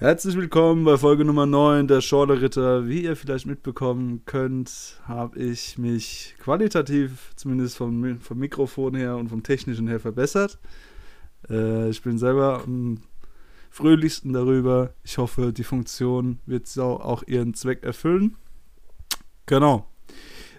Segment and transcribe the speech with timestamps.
[0.00, 2.88] Herzlich willkommen bei Folge Nummer 9 der Schorle Ritter.
[2.88, 9.28] Wie ihr vielleicht mitbekommen könnt, habe ich mich qualitativ, zumindest vom, vom Mikrofon her und
[9.28, 10.58] vom technischen her, verbessert.
[11.50, 13.02] Äh, ich bin selber am
[13.68, 14.94] fröhlichsten darüber.
[15.04, 18.36] Ich hoffe, die Funktion wird auch ihren Zweck erfüllen.
[19.44, 19.86] Genau.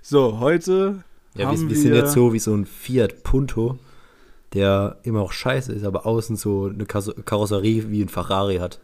[0.04, 1.04] So, heute.
[1.36, 3.80] Ja, wir, wir sind jetzt so wie so ein Fiat Punto,
[4.54, 8.79] der immer auch scheiße ist, aber außen so eine Karosserie wie ein Ferrari hat.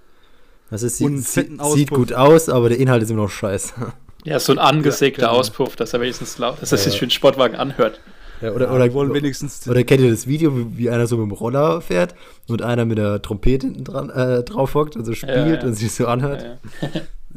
[0.70, 3.74] Das ist, sieht, sieht gut aus, aber der Inhalt ist immer noch scheiße.
[4.24, 5.40] Ja, so ein angesägter ja, genau.
[5.40, 7.00] Auspuff, dass er wenigstens laut, dass er sich ja.
[7.00, 8.02] für einen Sportwagen anhört.
[8.42, 11.28] Ja, oder, oder, wollen wenigstens oder kennt ihr das Video, wie, wie, einer so mit
[11.28, 12.14] dem Roller fährt
[12.50, 15.94] und einer mit der Trompete hinten dran, äh, drauf hockt und so spielt und sich
[15.94, 16.58] so anhört?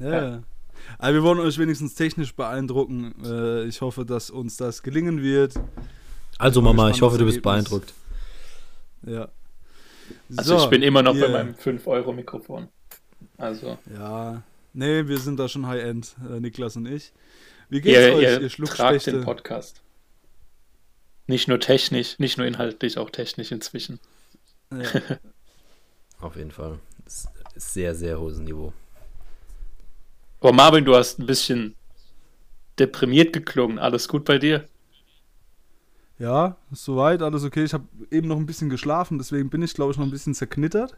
[0.01, 0.43] Ja, ja.
[0.99, 3.15] Aber wir wollen euch wenigstens technisch beeindrucken.
[3.25, 5.55] Äh, ich hoffe, dass uns das gelingen wird.
[6.39, 7.95] Also Mama, ich hoffe, du bist beeindruckt.
[9.07, 9.29] Ja.
[10.37, 11.27] Also so, ich bin immer noch yeah.
[11.29, 12.69] bei meinem 5-Euro-Mikrofon.
[13.41, 13.79] Also.
[13.93, 14.43] Ja,
[14.75, 17.13] nee, wir sind da schon High-End, äh, Niklas und ich.
[17.71, 19.81] Wie geht's ihr, euch, ihr, ihr tragt den Podcast.
[21.27, 23.99] Nicht nur technisch, nicht nur inhaltlich, auch technisch inzwischen.
[24.73, 25.01] Ja.
[26.21, 26.79] Auf jeden Fall.
[27.57, 28.75] Sehr, sehr hohes Niveau.
[30.41, 31.77] Aber Marvin, du hast ein bisschen
[32.79, 33.79] deprimiert geklungen.
[33.79, 34.69] Alles gut bei dir?
[36.19, 37.65] Ja, soweit, alles okay.
[37.65, 40.35] Ich habe eben noch ein bisschen geschlafen, deswegen bin ich, glaube ich, noch ein bisschen
[40.35, 40.95] zerknittert.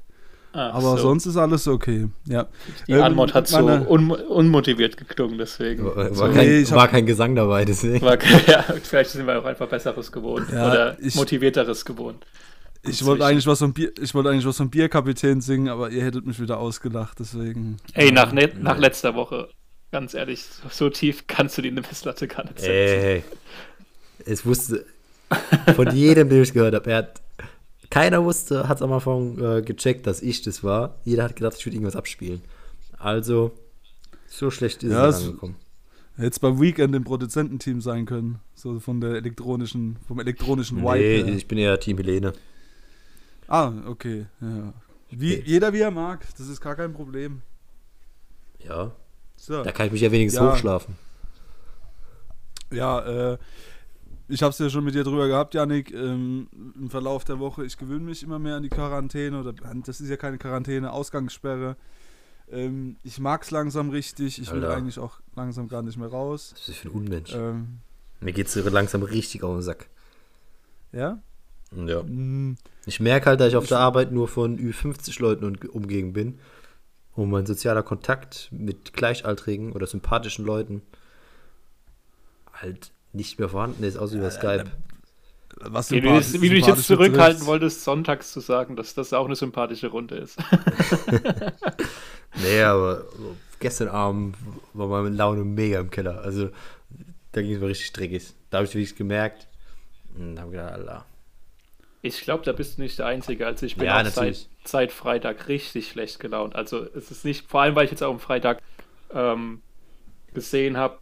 [0.53, 0.99] Ach aber so.
[0.99, 2.09] sonst ist alles okay.
[2.27, 2.47] Ja.
[2.87, 3.85] Die ähm, Anmod hat meine...
[3.85, 5.85] so un unmotiviert geklungen, deswegen.
[5.85, 8.05] War, war, kein, nee, war kein, Gesang dabei, deswegen.
[8.05, 12.27] War, ja, vielleicht sind wir auch einfach Besseres gewohnt ja, oder ich, motivierteres gewohnt.
[12.83, 16.05] Ich wollte eigentlich was vom Bier, ich wollte eigentlich was vom Bierkapitän singen, aber ihr
[16.05, 17.79] hättet mich wieder ausgelacht, deswegen.
[17.95, 19.49] Ey, nach, ne nach letzter Woche,
[19.91, 23.05] ganz ehrlich, so tief kannst du die in eine Messlatte gar nicht setzen.
[23.05, 23.23] Ey,
[24.27, 24.85] es wusste
[25.75, 27.23] von jedem, den ich gehört habe, er hat
[27.93, 30.95] keiner wusste, hat es am Anfang äh, gecheckt, dass ich das war.
[31.05, 32.41] Jeder hat gedacht, ich würde irgendwas abspielen.
[32.99, 33.53] Also,
[34.27, 35.57] so schlecht ist ja, es angekommen.
[36.17, 38.39] Hätte es beim Weekend im Produzententeam sein können.
[38.55, 41.31] So von der elektronischen, vom elektronischen nee, Wipe.
[41.31, 42.33] Nee, ich bin eher Team Helene.
[43.47, 44.25] Ah, okay.
[44.41, 44.73] Ja.
[45.11, 45.43] Wie, okay.
[45.45, 47.43] Jeder wie er mag, das ist gar kein Problem.
[48.67, 48.93] Ja.
[49.37, 49.63] So.
[49.63, 50.51] Da kann ich mich ja wenigstens ja.
[50.51, 50.97] hochschlafen.
[52.71, 53.39] Ja, äh,
[54.29, 57.65] ich habe es ja schon mit dir drüber gehabt, Janik, ähm, im Verlauf der Woche.
[57.65, 59.41] Ich gewöhne mich immer mehr an die Quarantäne.
[59.41, 61.77] Oder, das ist ja keine Quarantäne, Ausgangssperre.
[62.51, 64.41] Ähm, ich mag es langsam richtig.
[64.41, 64.63] Ich Alter.
[64.63, 66.51] will eigentlich auch langsam gar nicht mehr raus.
[66.53, 67.35] Was ist das für ein Unmensch?
[67.35, 67.79] Ähm,
[68.21, 69.89] Mir geht es langsam richtig auf den Sack.
[70.93, 71.23] Ja?
[71.75, 72.03] Ja.
[72.03, 72.57] Mhm.
[72.87, 76.39] Ich merke halt, dass ich auf der Arbeit nur von über 50 Leuten umgegen bin.
[77.15, 80.83] Und mein sozialer Kontakt mit Gleichaltrigen oder sympathischen Leuten
[82.53, 84.65] halt nicht mehr vorhanden ist, außer über Skype.
[85.57, 87.47] Was wie, du, wie du dich jetzt zurückhalten triffst.
[87.47, 90.39] wolltest, sonntags zu sagen, dass das auch eine sympathische Runde ist.
[92.43, 93.05] nee, aber
[93.61, 94.37] gestern Abend
[94.73, 96.23] war meine Laune mega im Keller.
[96.23, 96.51] Also
[97.33, 98.33] da ging es mir richtig dreckig.
[98.51, 99.47] Da habe ich wirklich gemerkt
[100.17, 101.05] und habe gedacht, Allah.
[102.01, 103.47] Ich glaube, da bist du nicht der Einzige.
[103.47, 106.57] Also ich bin ja, auch seit, seit, Freitag richtig schlecht gelaunt.
[106.57, 108.61] Also es ist nicht, vor allem weil ich jetzt auch am Freitag
[109.15, 109.63] ähm,
[110.35, 110.99] gesehen habe,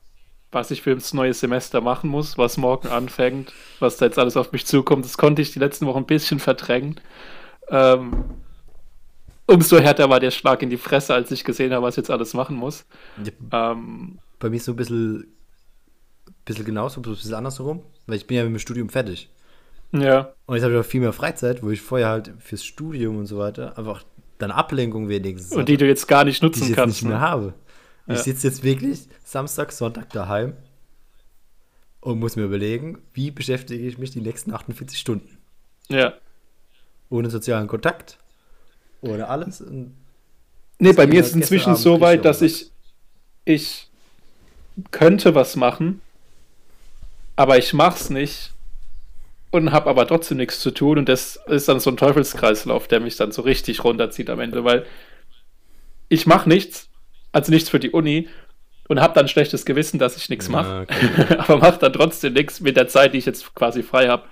[0.52, 4.36] was ich für das neue Semester machen muss, was morgen anfängt, was da jetzt alles
[4.36, 5.04] auf mich zukommt.
[5.04, 7.00] Das konnte ich die letzten Wochen ein bisschen verdrängen.
[7.68, 8.24] Ähm,
[9.46, 12.10] umso härter war der Schlag in die Fresse, als ich gesehen habe, was ich jetzt
[12.10, 12.84] alles machen muss.
[13.24, 15.26] Ja, ähm, bei mir ist so ein bisschen,
[16.44, 19.30] bisschen genauso, ein bisschen andersherum, weil ich bin ja mit dem Studium fertig.
[19.92, 20.32] Ja.
[20.46, 23.26] Und jetzt habe ich auch viel mehr Freizeit, wo ich vorher halt fürs Studium und
[23.26, 24.02] so weiter einfach
[24.38, 25.52] dann Ablenkung wenigstens.
[25.52, 26.96] Und die du jetzt gar nicht nutzen die ich kannst.
[26.96, 27.28] Jetzt nicht mehr ne?
[27.28, 27.54] habe.
[28.10, 28.22] Ich ja.
[28.24, 30.54] sitze jetzt wirklich Samstag, Sonntag daheim
[32.00, 35.38] und muss mir überlegen, wie beschäftige ich mich die nächsten 48 Stunden.
[35.88, 36.14] Ja.
[37.08, 38.18] Ohne sozialen Kontakt,
[39.00, 39.60] ohne alles.
[39.60, 39.94] Und
[40.80, 42.72] nee, bei mir ist es inzwischen so weit, dass ich,
[43.44, 43.88] ich
[44.90, 46.00] könnte was machen,
[47.36, 48.52] aber ich mach's nicht
[49.52, 52.98] und habe aber trotzdem nichts zu tun und das ist dann so ein Teufelskreislauf, der
[52.98, 54.84] mich dann so richtig runterzieht am Ende, weil
[56.08, 56.89] ich mache nichts
[57.32, 58.28] also nichts für die Uni
[58.88, 61.36] und habe dann schlechtes Gewissen, dass ich nichts mache, okay.
[61.38, 64.24] aber mache dann trotzdem nichts mit der Zeit, die ich jetzt quasi frei habe,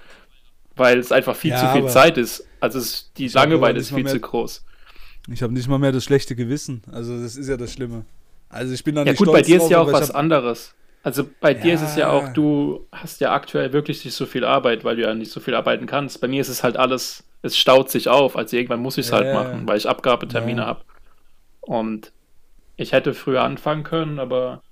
[0.74, 2.44] weil es einfach viel ja, zu viel Zeit ist.
[2.60, 4.64] Also es, die Langeweile ist viel mehr, zu groß.
[5.30, 6.82] Ich habe nicht mal mehr das schlechte Gewissen.
[6.90, 8.04] Also das ist ja das Schlimme.
[8.48, 10.74] Also ich bin da ja, nicht gut, bei dir ist ja auch was anderes.
[11.04, 11.60] Also bei ja.
[11.60, 14.96] dir ist es ja auch, du hast ja aktuell wirklich nicht so viel Arbeit, weil
[14.96, 16.20] du ja nicht so viel arbeiten kannst.
[16.20, 18.36] Bei mir ist es halt alles, es staut sich auf.
[18.36, 20.80] Also irgendwann muss ich es ja, halt machen, weil ich Abgabetermine habe.
[21.60, 22.12] Und
[22.78, 24.62] ich hätte früher anfangen können, aber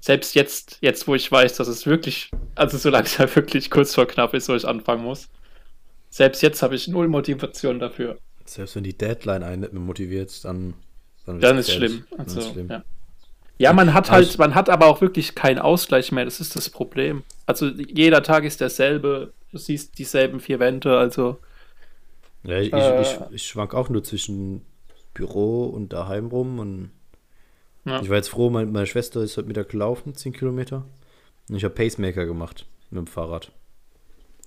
[0.00, 3.94] selbst jetzt, jetzt wo ich weiß, dass es wirklich, also solange es ja wirklich kurz
[3.94, 5.28] vor knapp ist, wo ich anfangen muss,
[6.10, 8.18] selbst jetzt habe ich null Motivation dafür.
[8.46, 10.74] Selbst wenn die Deadline einen nicht mehr motiviert, dann
[11.26, 12.04] Dann, dann ist schlimm.
[12.16, 12.68] Also, ist schlimm.
[12.70, 12.82] Ja.
[13.58, 13.72] ja.
[13.74, 16.24] man hat halt, man hat aber auch wirklich keinen Ausgleich mehr.
[16.24, 17.24] Das ist das Problem.
[17.44, 19.34] Also jeder Tag ist derselbe.
[19.52, 20.96] Du siehst dieselben vier Wände.
[20.98, 21.38] Also
[22.44, 24.62] ja, ich, äh, ich, ich, schwank auch nur zwischen
[25.12, 26.90] Büro und daheim rum und
[27.84, 28.00] ja.
[28.00, 30.84] ich war jetzt froh, meine, meine Schwester ist heute Mittag gelaufen, 10 Kilometer.
[31.48, 33.52] Und ich habe Pacemaker gemacht mit dem Fahrrad.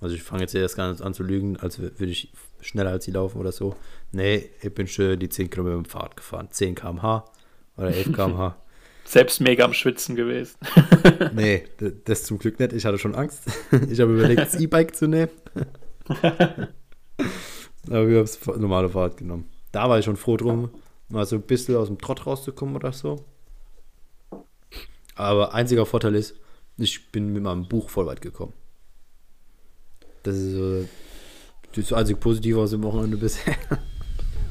[0.00, 3.04] Also ich fange jetzt erst gar nicht an zu lügen, als würde ich schneller als
[3.04, 3.76] sie laufen oder so.
[4.10, 6.48] Nee, ich bin schön die 10 Kilometer mit dem Fahrrad gefahren.
[6.50, 7.24] 10 km/h
[7.76, 8.56] oder 11 km/h.
[9.04, 10.56] Selbst mega am Schwitzen gewesen.
[11.34, 11.64] nee,
[12.04, 12.72] das zum Glück nicht.
[12.72, 13.42] Ich hatte schon Angst.
[13.90, 15.30] Ich habe überlegt, das E-Bike zu nehmen.
[17.88, 19.48] Aber wir haben das normale Fahrrad genommen.
[19.72, 20.70] Da war ich schon froh drum,
[21.12, 23.24] mal so ein bisschen aus dem Trott rauszukommen oder so.
[25.14, 26.34] Aber einziger Vorteil ist,
[26.78, 28.54] ich bin mit meinem Buch voll weit gekommen.
[30.22, 30.84] Das ist so
[31.74, 33.56] das einzig Positive aus dem Wochenende bisher.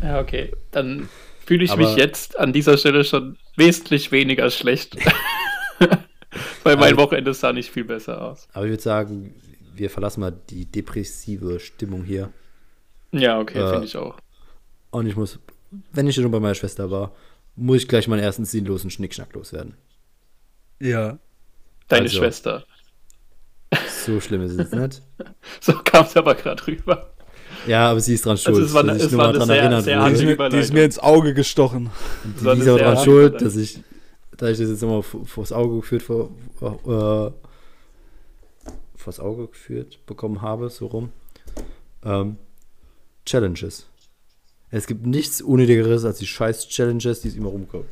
[0.03, 0.51] Ja, okay.
[0.71, 1.09] Dann
[1.45, 4.95] fühle ich Aber, mich jetzt an dieser Stelle schon wesentlich weniger schlecht.
[6.63, 8.47] Weil mein also, Wochenende sah nicht viel besser aus.
[8.53, 9.35] Aber ich würde sagen,
[9.75, 12.31] wir verlassen mal die depressive Stimmung hier.
[13.11, 14.17] Ja, okay, äh, finde ich auch.
[14.89, 15.37] Und ich muss,
[15.91, 17.13] wenn ich schon bei meiner Schwester war,
[17.55, 19.75] muss ich gleich meinen ersten sinnlosen Schnickschnack loswerden.
[20.79, 21.19] Ja.
[21.87, 22.65] Deine also, Schwester.
[24.05, 25.01] So schlimm ist es nicht.
[25.61, 27.11] so kam es aber gerade rüber.
[27.67, 28.55] Ja, aber sie ist dran schuld.
[28.55, 31.33] Also es war, es war eine sehr, sehr die, ist die ist mir ins Auge
[31.33, 31.91] gestochen.
[32.23, 33.79] Die, die ist auch dran schuld, dass ich,
[34.35, 37.31] da ich das jetzt nochmal vors Auge geführt, vor, äh,
[38.95, 41.11] vors Auge geführt bekommen habe, so rum.
[42.03, 42.37] Ähm,
[43.25, 43.90] Challenges.
[44.71, 47.87] Es gibt nichts Unnötigeres als die scheiß Challenges, die es immer rumkommen.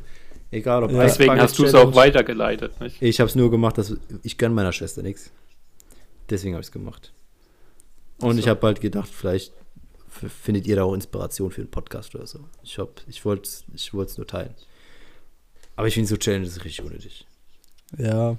[0.50, 3.00] Egal ob ja, Deswegen hast du es auch weitergeleitet, nicht?
[3.00, 5.30] Ich habe es nur gemacht, dass ich gönne meiner Schwester nichts.
[6.30, 7.12] Deswegen habe ich es gemacht.
[8.18, 8.38] Und so.
[8.38, 9.52] ich habe bald gedacht, vielleicht
[10.08, 12.40] findet ihr da auch Inspiration für einen Podcast oder so.
[12.62, 12.78] Ich,
[13.08, 14.54] ich wollte es ich nur teilen.
[15.76, 17.26] Aber ich finde so Challenges richtig unnötig.
[17.96, 18.36] Ja.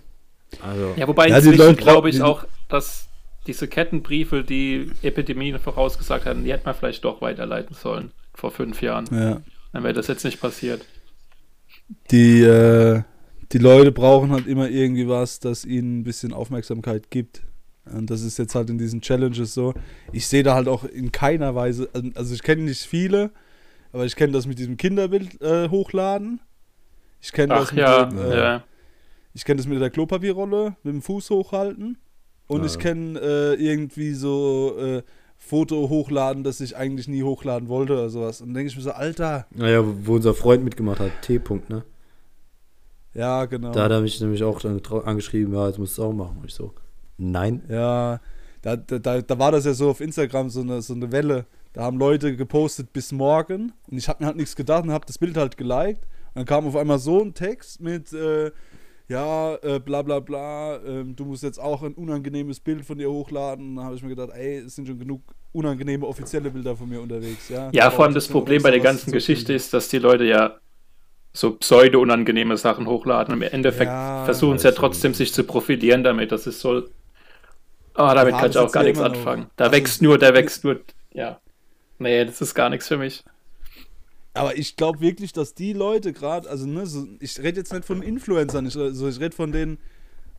[0.61, 3.07] Also, ja, wobei ja, inzwischen glaube ich auch, dass
[3.47, 8.11] diese Kettenbriefe, die Epidemien vorausgesagt hatten, die hätte man vielleicht doch weiterleiten sollen
[8.41, 9.05] vor fünf Jahren.
[9.11, 9.41] Ja.
[9.71, 10.83] Dann wäre das jetzt nicht passiert.
[12.09, 13.03] Die, äh,
[13.51, 17.43] die Leute brauchen halt immer irgendwie was, das ihnen ein bisschen Aufmerksamkeit gibt.
[17.85, 19.73] Und das ist jetzt halt in diesen Challenges so.
[20.11, 23.31] Ich sehe da halt auch in keiner Weise, also ich kenne nicht viele,
[23.91, 26.41] aber ich kenne das mit diesem Kinderbild äh, hochladen.
[27.21, 28.63] Ich kenne das mit ja, dem, äh, ja.
[29.33, 31.97] Ich kenne das mit der Klopapierrolle, mit dem Fuß hochhalten.
[32.47, 32.65] Und ja.
[32.65, 35.03] ich kenne äh, irgendwie so äh,
[35.43, 38.41] Foto hochladen, das ich eigentlich nie hochladen wollte oder sowas.
[38.41, 39.47] Und dann denke ich mir so, Alter.
[39.49, 41.39] Naja, wo unser Freund mitgemacht hat, T.
[41.39, 41.83] -Punkt, ne?
[43.13, 43.71] Ja, genau.
[43.71, 46.37] Da hat er mich nämlich auch dann angeschrieben, ja, jetzt musst du es auch machen.
[46.37, 46.73] Und ich so,
[47.17, 47.63] nein.
[47.67, 48.21] Ja,
[48.61, 51.47] da, da, da war das ja so auf Instagram so eine, so eine Welle.
[51.73, 55.05] Da haben Leute gepostet bis morgen und ich habe mir halt nichts gedacht und habe
[55.07, 56.03] das Bild halt geliked.
[56.33, 58.51] Und dann kam auf einmal so ein Text mit, äh,
[59.11, 63.11] ja, äh, bla bla bla, äh, du musst jetzt auch ein unangenehmes Bild von dir
[63.11, 63.75] hochladen.
[63.75, 65.21] Da habe ich mir gedacht, ey, es sind schon genug
[65.51, 67.49] unangenehme offizielle Bilder von mir unterwegs.
[67.49, 70.55] Ja, ja vor allem das Problem bei der ganzen Geschichte ist, dass die Leute ja
[71.33, 73.33] so pseudo-unangenehme Sachen hochladen.
[73.33, 76.31] Im Endeffekt ja, versuchen sie ja trotzdem, sich zu profilieren damit.
[76.31, 76.83] Das ist so.
[77.93, 79.47] Ah, oh, damit ja, kann ich auch gar nichts anfangen.
[79.57, 80.79] Da also wächst nur, da wächst nur.
[81.13, 81.41] Ja.
[81.99, 83.25] Nee, das ist gar nichts für mich.
[84.33, 87.85] Aber ich glaube wirklich, dass die Leute gerade, also ne, so, ich rede jetzt nicht
[87.85, 89.77] von Influencern, ich, also ich rede von den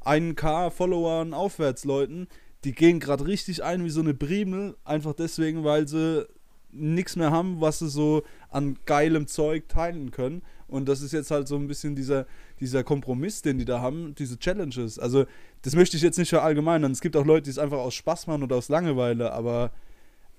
[0.05, 2.27] 1K Followern aufwärts Leuten,
[2.65, 6.27] die gehen gerade richtig ein wie so eine Primel, einfach deswegen, weil sie
[6.71, 10.43] nichts mehr haben, was sie so an geilem Zeug teilen können.
[10.69, 12.27] Und das ist jetzt halt so ein bisschen dieser,
[12.61, 14.99] dieser Kompromiss, den die da haben, diese Challenges.
[14.99, 15.27] Also,
[15.61, 16.93] das möchte ich jetzt nicht verallgemeinern.
[16.93, 19.71] Es gibt auch Leute, die es einfach aus Spaß machen oder aus Langeweile, aber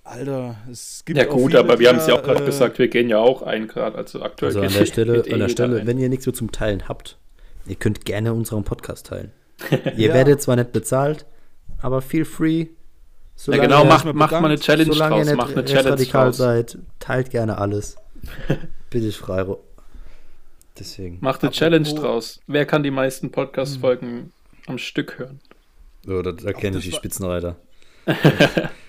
[0.05, 2.77] Alter, es gibt Ja gut, viele, aber wir haben es ja auch gerade äh, gesagt,
[2.77, 4.49] wir gehen ja auch ein Grad, also aktuell.
[4.49, 7.17] Also an der Stelle, an der Stelle wenn ihr nichts so zum Teilen habt,
[7.65, 9.31] ihr könnt gerne unseren Podcast teilen.
[9.71, 10.13] ihr ja.
[10.13, 11.25] werdet zwar nicht bezahlt,
[11.81, 12.67] aber feel free.
[13.47, 16.37] Ja genau, macht, macht mal eine Challenge solange draus, ihr macht eine Challenge radikal draus.
[16.37, 17.95] seid, teilt gerne alles.
[18.89, 19.45] Bitte ich frei.
[20.77, 21.17] Deswegen.
[21.21, 22.41] Macht eine Challenge draus.
[22.45, 24.31] Wer kann die meisten Podcast-Folgen hm.
[24.67, 25.39] am Stück hören?
[26.05, 27.55] So, da, da kenne ich die Spitzenreiter.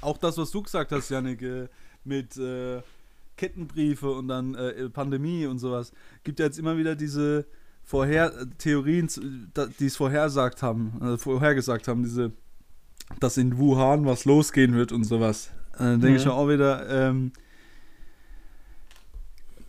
[0.00, 1.68] auch das, was du gesagt hast, Janik, äh,
[2.04, 2.82] mit äh,
[3.36, 5.92] Kettenbriefe und dann äh, Pandemie und sowas,
[6.24, 7.46] gibt ja jetzt immer wieder diese
[7.82, 9.08] Vorher Theorien,
[9.80, 12.30] die es vorhersagt haben, äh, vorhergesagt haben, diese,
[13.18, 15.50] dass in Wuhan was losgehen wird und sowas.
[15.74, 16.16] Äh, dann denke mhm.
[16.16, 17.32] ich mir auch wieder, ähm,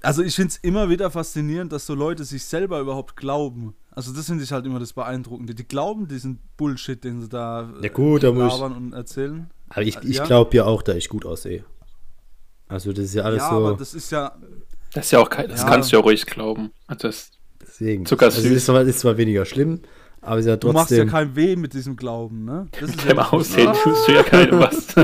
[0.02, 3.74] also ich finde es immer wieder faszinierend, dass so Leute sich selber überhaupt glauben.
[3.92, 5.56] Also das finde ich halt immer das Beeindruckende.
[5.56, 9.50] Die glauben diesen Bullshit, den sie da ja gut, da labern und erzählen.
[9.74, 10.25] Aber ich, ich ja.
[10.25, 11.63] glaube ja auch, da ich gut aussehe.
[12.68, 13.56] Also das ist ja alles ja, so.
[13.68, 14.36] aber das ist ja.
[14.94, 15.68] Das ist ja auch kein, das Ja.
[15.70, 16.72] kannst du ja ruhig glauben.
[16.88, 18.06] Also Das, Deswegen.
[18.06, 18.44] Zuckersüß.
[18.44, 19.82] Also ist zwar, ist zwar weniger schlimm,
[20.22, 21.10] aber es ist ja Du machst ja trotzdem.
[21.12, 22.68] keinem weh mit diesem Glauben, ne?
[22.72, 24.96] Das ist mit dem das, was- Aussehen tust du ja keinem was.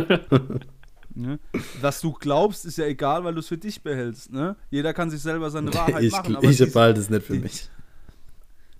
[1.15, 1.39] Ne?
[1.81, 4.31] Was du glaubst, ist ja egal, weil du es für dich behältst.
[4.31, 4.55] Ne?
[4.69, 6.31] Jeder kann sich selber seine Wahrheit ich machen.
[6.31, 7.69] ich, aber ich behalte es nicht für die- mich.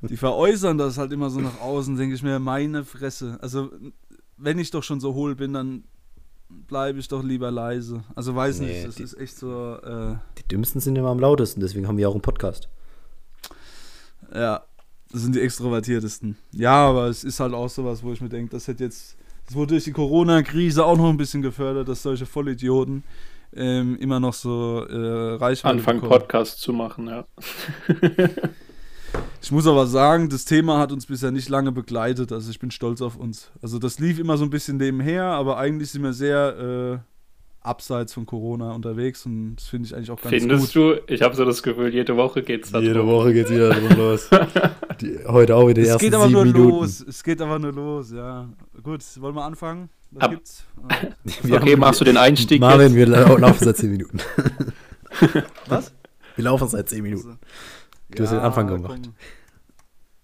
[0.02, 3.40] die veräußern das halt immer so nach außen, denke ich mir, meine Fresse.
[3.42, 3.72] Also,
[4.38, 5.84] wenn ich doch schon so hohl bin, dann
[6.50, 8.04] bleibe ich doch lieber leise.
[8.16, 11.20] Also, weiß Nee, nicht, das die- ist echt so, äh, Die Dümmsten sind immer am
[11.20, 12.70] lautesten, deswegen haben wir auch einen Podcast.
[14.34, 14.64] ja,
[15.12, 16.38] das sind die extrovertiertesten.
[16.52, 19.16] Ja, aber es ist halt auch sowas, wo ich mir denke, das hätte jetzt,
[19.46, 23.04] das wurde durch die Corona-Krise auch noch ein bisschen gefördert, dass solche Vollidioten
[23.54, 26.20] ähm, immer noch so äh, Reichweite Anfang bekommen.
[26.22, 27.26] Podcast zu machen, ja.
[29.42, 32.32] Ich muss aber sagen, das Thema hat uns bisher nicht lange begleitet.
[32.32, 33.50] Also ich bin stolz auf uns.
[33.62, 38.14] Also das lief immer so ein bisschen nebenher, aber eigentlich sind wir sehr äh, abseits
[38.14, 41.00] von Corona unterwegs und das finde ich eigentlich auch ganz Findest gut.
[41.08, 41.14] du?
[41.14, 43.08] Ich habe so das Gefühl, jede Woche geht's da Jede drum.
[43.08, 44.30] Woche geht es wieder drum los.
[45.02, 46.70] Die, heute auch wieder die Es ersten geht aber sieben nur Minuten.
[46.80, 47.06] los.
[47.08, 48.50] Es geht aber nur los, ja.
[48.82, 49.90] Gut, wollen wir anfangen?
[50.12, 50.64] Was Ab- gibt's?
[51.44, 52.96] Wir Okay, haben- machst du den Einstieg Marvin, jetzt?
[52.96, 54.18] wir lau- laufen seit 10 Minuten.
[55.68, 55.94] Was?
[56.36, 57.38] Wir laufen seit 10 Minuten.
[58.10, 59.02] Du hast den Anfang gemacht.
[59.04, 59.16] komm.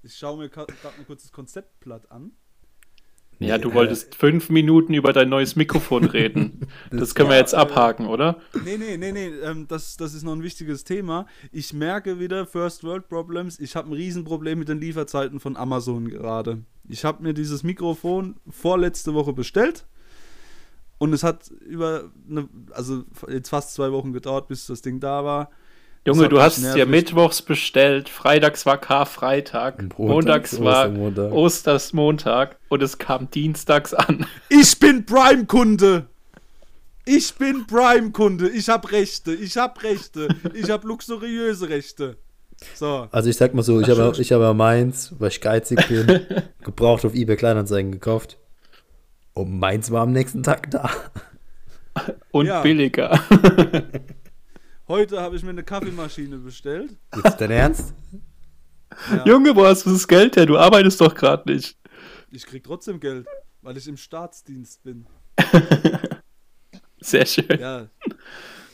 [0.04, 2.32] Ich schaue mir gerade mal kurz das Konzeptblatt an.
[3.40, 6.68] Ja, du Nee, wolltest fünf Minuten über dein neues Mikrofon reden.
[6.92, 8.40] Das können wir jetzt abhaken, oder?
[8.64, 11.26] Nee, nee, nee, nee, ähm, das, das ist noch ein wichtiges Thema.
[11.52, 13.60] Ich merke wieder First World Problems.
[13.60, 16.64] Ich habe ein Riesenproblem mit den Lieferzeiten von Amazon gerade.
[16.88, 19.88] Ich habe mir dieses Mikrofon vorletzte Woche bestellt
[21.00, 25.26] und es hat über, eine, also jetzt fast zwei Wochen gedauert, bis das Ding da
[25.26, 25.50] war.
[26.06, 31.32] Junge, du hast es ja mittwochs bestellt, freitags war Karfreitag, montags montags war Ostermontag.
[31.32, 34.26] Ostersmontag und es kam dienstags an.
[34.50, 36.08] Ich bin Prime-Kunde!
[37.06, 38.50] Ich bin Prime-Kunde.
[38.50, 39.34] Ich habe Rechte.
[39.34, 40.30] Ich habe Rechte.
[40.54, 42.16] Ich habe luxuriöse Rechte.
[42.76, 43.08] So.
[43.12, 46.22] Also ich sag mal so, ich habe ich habe ja meins, weil ich geizig bin,
[46.64, 48.38] gebraucht auf eBay Kleinanzeigen gekauft.
[49.34, 50.90] Und meins war am nächsten Tag da.
[52.32, 52.62] Und Ja.
[52.62, 53.20] billiger.
[54.88, 56.92] Heute habe ich mir eine Kaffeemaschine bestellt.
[57.24, 57.94] Ist dein Ernst?
[59.12, 59.26] Ja.
[59.26, 60.46] Junge, wo hast du das Geld her?
[60.46, 61.78] Du arbeitest doch gerade nicht.
[62.32, 63.26] Ich krieg trotzdem Geld,
[63.62, 65.06] weil ich im Staatsdienst bin.
[67.00, 67.60] Sehr schön.
[67.60, 67.88] Ja.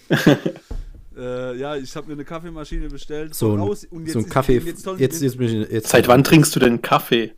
[1.16, 3.34] äh, ja, ich habe mir eine Kaffeemaschine bestellt.
[3.36, 4.58] So ein, und so ein ist- Kaffee.
[4.58, 5.40] Jetzt, soll- Jetzt, jetzt.
[5.40, 7.34] Jetzt, Seit wann trinkst du denn Kaffee?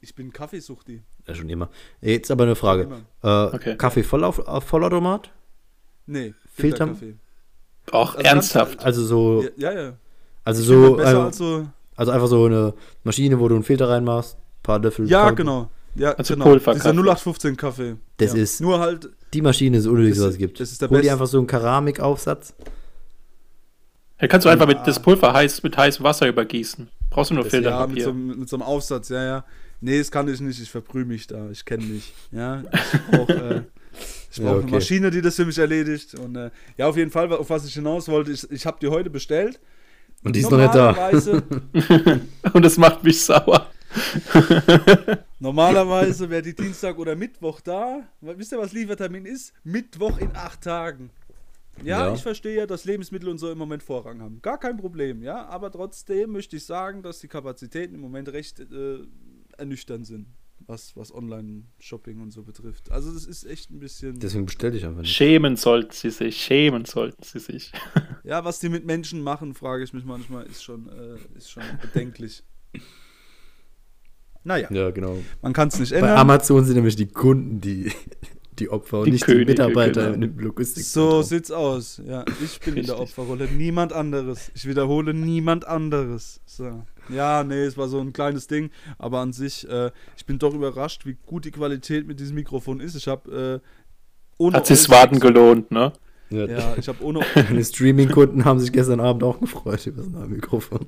[0.00, 1.02] Ich bin Kaffeesuchti.
[1.26, 1.70] Ja, schon immer.
[2.00, 3.02] Jetzt aber eine Frage.
[3.22, 3.76] Äh, Okay.
[3.76, 5.30] Kaffee voll auf, auf Vollautomat?
[6.06, 7.16] Nee, Filter- Filterkaffee.
[7.92, 8.84] Auch Also ernsthaft.
[8.84, 9.44] Also so.
[9.56, 9.80] Ja, ja.
[9.82, 9.92] ja.
[10.44, 10.96] Also so.
[10.96, 11.66] besser als so.
[11.96, 15.08] also einfach so eine Maschine, wo du einen Filter reinmachst, paar Löffel.
[15.08, 15.34] Ja, Kaffee.
[15.36, 15.70] genau.
[15.94, 16.44] Ja, Also genau.
[16.46, 16.90] Pulverkaffee.
[16.90, 17.96] Dieser 0815 Kaffee.
[18.18, 18.42] Das ja.
[18.42, 20.60] ist- Nur halt, Die Maschine ist unnötig, was es gibt.
[20.60, 22.54] das ist der Hol dir einfach so einen Keramikaufsatz.
[24.18, 26.88] Da kannst du einfach mit das Pulver heiß, mit heißem Wasser übergießen.
[27.10, 29.44] Brauchst du nur das, ja, mit so, einem- mit so einem Aufsatz, ja, ja.
[29.80, 32.12] Nee, das kann ich nicht, ich verbrühe mich da, ich kenne mich.
[32.32, 33.62] Ja, ich brauche äh,
[34.30, 34.62] ich Ja, brauch okay.
[34.62, 36.14] eine Maschine, die das für mich erledigt.
[36.14, 38.88] Und äh, ja, auf jeden Fall, auf was ich hinaus wollte, ich, ich habe die
[38.88, 39.60] heute bestellt.
[40.24, 40.92] Und die ist noch nicht da.
[40.92, 41.42] Normalerweise,
[42.52, 43.70] Und es macht mich sauer.
[45.40, 48.02] normalerweise wäre die Dienstag oder Mittwoch da.
[48.20, 49.52] Wisst ihr, was Liefertermin ist?
[49.64, 51.10] Mittwoch in acht Tagen.
[51.82, 52.14] Ja, Ja.
[52.14, 54.40] ich verstehe ja, dass Lebensmittel und so im Moment Vorrang haben.
[54.42, 55.46] Gar kein Problem, ja.
[55.46, 58.98] Aber trotzdem möchte ich sagen, dass die Kapazitäten im Moment recht äh,
[59.56, 60.26] ernüchternd sind,
[60.68, 62.90] was, was Online-Shopping und so betrifft.
[62.92, 64.18] Also das ist echt ein bisschen.
[64.20, 65.12] Deswegen bestell dich einfach nicht.
[65.14, 67.72] Schämen sollten sie sich, schämen sollten sie sich.
[68.24, 71.62] Ja, was die mit Menschen machen, frage ich mich manchmal, ist schon, äh, ist schon
[71.80, 72.42] bedenklich.
[74.44, 75.16] Naja, Ja, genau.
[75.40, 76.18] man kann es nicht Bei ändern.
[76.18, 77.90] Amazon sind nämlich die Kunden die,
[78.58, 80.26] die Opfer und Die nicht Könige, die Mitarbeiter genau.
[80.26, 80.84] im Logistik.
[80.84, 82.02] So sieht's aus.
[82.04, 83.18] Ja, ich bin in der Richtig.
[83.18, 83.48] Opferrolle.
[83.48, 84.50] Niemand anderes.
[84.54, 86.40] Ich wiederhole niemand anderes.
[86.44, 86.84] So.
[87.08, 90.54] Ja, nee, es war so ein kleines Ding, aber an sich, äh, ich bin doch
[90.54, 92.94] überrascht, wie gut die Qualität mit diesem Mikrofon ist.
[92.94, 93.68] Ich habe äh,
[94.38, 95.92] ohne Hat sich Warten gelohnt, ne?
[96.30, 96.46] Ja.
[96.46, 100.28] Ja, ich habe ohne Die Streaming-Kunden haben sich gestern Abend auch gefreut über das neue
[100.28, 100.86] Mikrofon.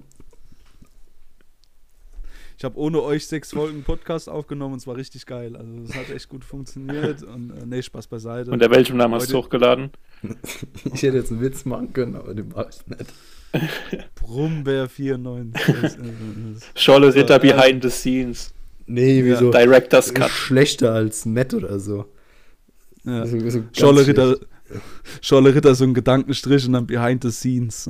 [2.59, 5.57] Ich habe ohne euch sechs Folgen Podcast aufgenommen und es war richtig geil.
[5.57, 8.51] Also das hat echt gut funktioniert und äh, nee, Spaß beiseite.
[8.51, 9.91] Unter welchem Namen hast du hochgeladen?
[10.93, 13.11] Ich hätte jetzt einen Witz machen können, aber den mach ich nicht.
[14.15, 15.53] Brummbär 94.
[15.83, 15.99] Das, äh,
[16.55, 18.53] das- Scholle Ritter So, äh, behind the scenes.
[18.87, 19.25] Nee, Ja.
[19.27, 19.51] wieso?
[19.51, 20.31] Director's Cut.
[20.31, 22.07] Schlechter als Matt oder so.
[23.05, 23.27] ja.
[23.27, 24.07] So- so Scholle.
[24.07, 24.37] Ritter,
[25.21, 27.89] Scholle Ritter, so ein Gedankenstrich und dann behind the scenes.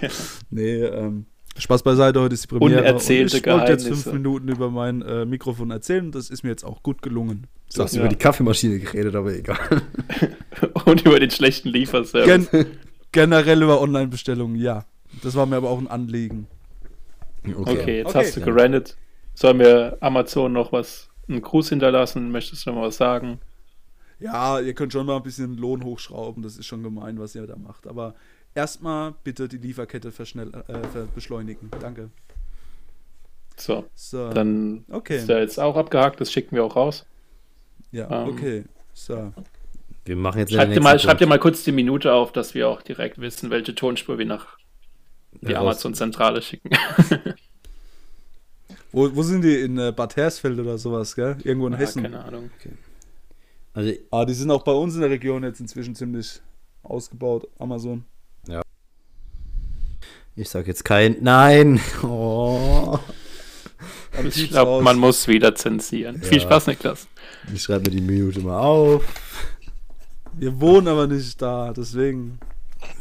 [0.50, 1.26] nee, ähm,
[1.58, 2.80] Spaß beiseite, heute ist die Premiere.
[2.80, 6.42] Unerzählte und ich wollte jetzt fünf Minuten über mein äh, Mikrofon erzählen und das ist
[6.44, 7.46] mir jetzt auch gut gelungen.
[7.74, 8.00] Du hast Ja.
[8.00, 9.58] über die Kaffeemaschine geredet, aber egal.
[10.84, 12.50] Und über den schlechten Lieferservice.
[12.50, 12.66] Gen
[13.12, 14.84] Generell über Online-Bestellungen, ja.
[15.22, 16.46] Das war mir aber auch ein Anliegen.
[17.44, 18.18] Okay, okay jetzt okay.
[18.18, 18.96] hast du gerandet.
[19.34, 22.30] Sollen wir Amazon noch was, einen Gruß hinterlassen?
[22.30, 23.40] Möchtest du noch mal was sagen?
[24.20, 26.42] Ja, ihr könnt schon mal ein bisschen Lohn hochschrauben.
[26.42, 27.86] Das ist schon gemein, was ihr da macht.
[27.86, 28.14] Aber
[28.54, 30.78] erstmal bitte die Lieferkette verschnell, äh,
[31.14, 31.70] beschleunigen.
[31.80, 32.10] Danke.
[33.56, 34.30] So, so.
[34.30, 35.16] dann okay.
[35.16, 36.20] ist der jetzt auch abgehakt.
[36.20, 37.04] Das schicken wir auch raus.
[37.90, 38.64] Ja, ähm, okay.
[38.94, 39.32] So.
[40.04, 42.68] Wir machen jetzt schreibt, dir mal, schreibt dir mal kurz die Minute auf, dass wir
[42.68, 44.58] auch direkt wissen, welche Tonspur wir nach
[45.48, 46.70] die Amazon-Zentrale schicken.
[48.92, 49.60] wo, wo sind die?
[49.60, 51.36] In äh, Bad Hersfeld oder sowas, gell?
[51.42, 52.02] Irgendwo in ja, Hessen?
[52.02, 52.50] Keine Ahnung.
[52.58, 52.72] Okay.
[53.74, 56.40] Also, ah, die sind auch bei uns in der Region jetzt inzwischen ziemlich
[56.82, 58.04] ausgebaut, Amazon.
[58.46, 58.62] Ja.
[60.36, 61.16] Ich sag jetzt kein.
[61.20, 61.80] Nein!
[62.02, 62.98] Oh.
[64.24, 66.20] ich glaube, man muss wieder zensieren.
[66.20, 66.28] Ja.
[66.28, 67.08] Viel Spaß, Niklas.
[67.52, 69.02] Ich schreibe mir die Minute mal auf.
[70.34, 72.38] Wir wohnen aber nicht da, deswegen.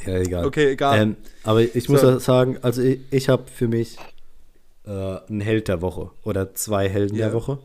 [0.05, 0.45] Ja, egal.
[0.45, 1.01] Okay, egal.
[1.01, 2.19] Ähm, aber ich muss so.
[2.19, 3.97] sagen, also ich, ich habe für mich
[4.85, 7.27] äh, einen Held der Woche oder zwei Helden ja.
[7.27, 7.59] der Woche.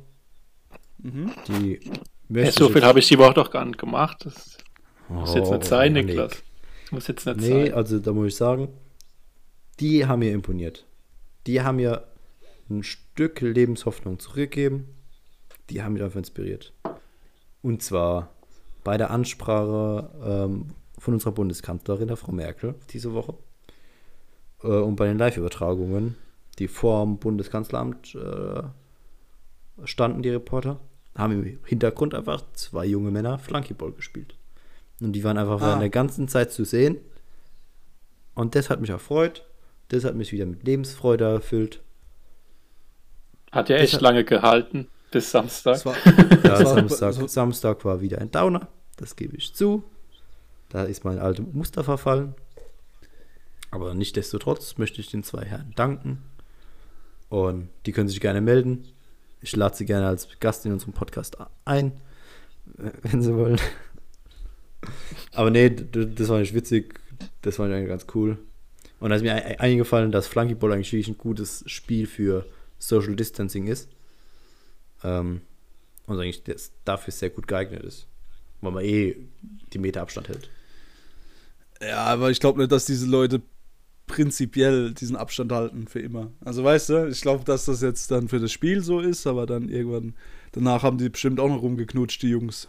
[0.98, 1.32] Mhm.
[1.48, 1.80] Die
[2.28, 4.24] ja, so viel habe ich die Woche doch gar nicht gemacht.
[4.24, 4.58] Das
[5.08, 6.42] muss jetzt nicht sein, oh, Niklas.
[6.90, 7.62] Muss jetzt nicht nee, sein.
[7.64, 8.68] Nee, also da muss ich sagen,
[9.80, 10.86] die haben mir imponiert.
[11.46, 12.06] Die haben mir
[12.68, 14.88] ein Stück Lebenshoffnung zurückgegeben.
[15.70, 16.72] Die haben mich einfach inspiriert.
[17.62, 18.34] Und zwar
[18.84, 23.34] bei der Ansprache ähm, von unserer Bundeskanzlerin, der Frau Merkel, diese Woche.
[24.62, 26.16] Äh, und bei den Live-Übertragungen,
[26.58, 28.62] die vor dem Bundeskanzleramt äh,
[29.84, 30.80] standen, die Reporter,
[31.16, 34.36] haben im Hintergrund einfach zwei junge Männer Flunkyball gespielt.
[35.00, 35.66] Und die waren einfach ah.
[35.66, 36.98] während der ganzen Zeit zu sehen.
[38.34, 39.46] Und das hat mich erfreut.
[39.88, 41.80] Das hat mich wieder mit Lebensfreude erfüllt.
[43.52, 45.84] Hat ja echt hat, lange gehalten, bis Samstag.
[45.86, 45.94] War,
[46.44, 49.84] ja, Samstag, Samstag war wieder ein Downer das gebe ich zu.
[50.68, 52.34] Da ist mein altes Muster verfallen.
[53.70, 56.22] Aber nichtdestotrotz möchte ich den zwei Herren danken.
[57.28, 58.86] Und die können sich gerne melden.
[59.40, 61.92] Ich lade sie gerne als Gast in unserem Podcast ein,
[63.02, 63.60] wenn sie wollen.
[65.32, 67.00] Aber nee, das war nicht witzig.
[67.42, 68.38] Das war eigentlich ganz cool.
[68.98, 72.46] Und da ist mir eingefallen, dass Flunkyball eigentlich ein gutes Spiel für
[72.78, 73.88] Social Distancing ist.
[75.04, 75.42] Ähm,
[76.06, 76.42] und eigentlich
[76.84, 78.06] dafür sehr gut geeignet ist
[78.60, 79.16] weil man eh
[79.72, 80.50] die Meter Abstand hält.
[81.80, 83.42] Ja, aber ich glaube nicht, dass diese Leute
[84.06, 86.30] prinzipiell diesen Abstand halten für immer.
[86.44, 89.46] Also weißt du, ich glaube, dass das jetzt dann für das Spiel so ist, aber
[89.46, 90.14] dann irgendwann
[90.52, 92.68] danach haben die bestimmt auch noch rumgeknutscht, die Jungs.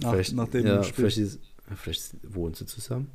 [0.00, 1.10] Nach, vielleicht, nach dem ja, Spiel.
[1.10, 1.40] Vielleicht, ist,
[1.74, 3.10] vielleicht wohnen sie zusammen.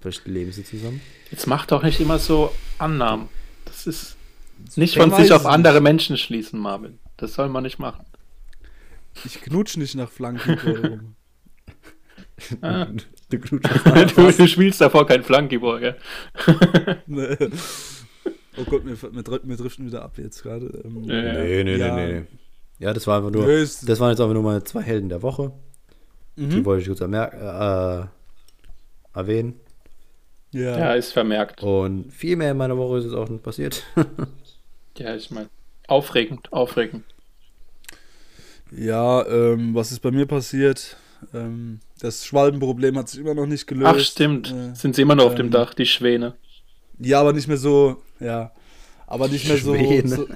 [0.00, 1.00] Vielleicht leben sie zusammen.
[1.30, 3.28] Jetzt macht doch nicht immer so Annahmen.
[3.64, 4.16] Das ist
[4.76, 6.98] nicht von sich auf andere Menschen schließen, Marvin.
[7.16, 8.04] Das soll man nicht machen.
[9.24, 11.14] Ich knutsch nicht nach Flanken.
[12.60, 12.86] Ah.
[13.32, 13.38] Du,
[14.36, 15.96] du, spielst davor kein Flunkyball, gell?
[17.06, 17.36] nee.
[18.58, 20.66] Oh Gott, wir, wir, wir driften wieder ab jetzt gerade.
[20.84, 21.96] Ähm, nee, nee, ja.
[21.96, 22.22] nee, nee.
[22.78, 25.22] Ja, das war einfach nur, nee, das waren jetzt einfach nur mal zwei Helden der
[25.22, 25.52] Woche.
[26.36, 26.50] Mhm.
[26.50, 28.06] Die wollte ich kurz äh,
[29.14, 29.54] erwähnen.
[30.50, 30.78] Ja.
[30.78, 31.62] ja, ist vermerkt.
[31.62, 33.84] Und viel mehr in meiner Woche ist es auch nicht passiert.
[34.98, 35.48] ja, ich meine,
[35.86, 37.04] aufregend, aufregend.
[38.70, 40.98] Ja, ähm, was ist bei mir passiert?
[41.34, 43.92] Ähm, das Schwalbenproblem hat sich immer noch nicht gelöst.
[43.94, 44.52] Ach, stimmt.
[44.52, 46.34] Äh, Sind sie immer noch auf dem ähm, Dach, die Schwäne.
[46.98, 48.52] Ja, aber nicht mehr so, ja.
[49.06, 49.74] Aber nicht mehr so,
[50.06, 50.26] so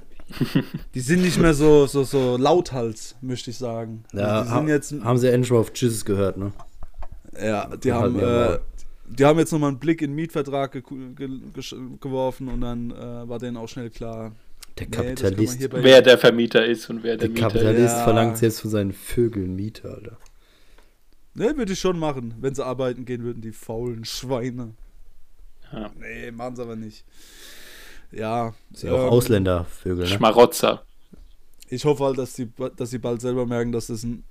[0.95, 4.05] Die sind nicht mehr so, so, so lauthals, möchte ich sagen.
[4.13, 6.53] Ja, also haben, jetzt, haben sie endlich mal auf Jesus gehört, ne?
[7.41, 8.59] Ja, die haben, äh,
[9.09, 10.83] die haben jetzt nochmal einen Blick in den Mietvertrag ge
[11.15, 11.29] ge
[12.01, 14.33] geworfen und dann äh, war denen auch schnell klar.
[14.79, 15.61] Der Kapitalist.
[15.61, 17.85] Nee, wer der Vermieter ist und wer der, der Mieter Kapitalist ist.
[17.85, 20.19] Kapitalist verlangt jetzt von seinen Vögeln Mieter, Alter.
[21.37, 22.35] Ne, würde ich schon machen.
[22.41, 24.73] Wenn sie arbeiten gehen würden, die faulen Schweine.
[25.71, 25.91] Ja.
[25.95, 27.05] Nee, machen sie aber nicht.
[28.11, 28.55] Ja.
[28.73, 30.17] Sie ähm, auch Ausländervögel, ne?
[30.17, 30.85] Schmarotzer.
[31.69, 34.25] Ich hoffe halt, dass sie, dass sie bald selber merken, dass das ein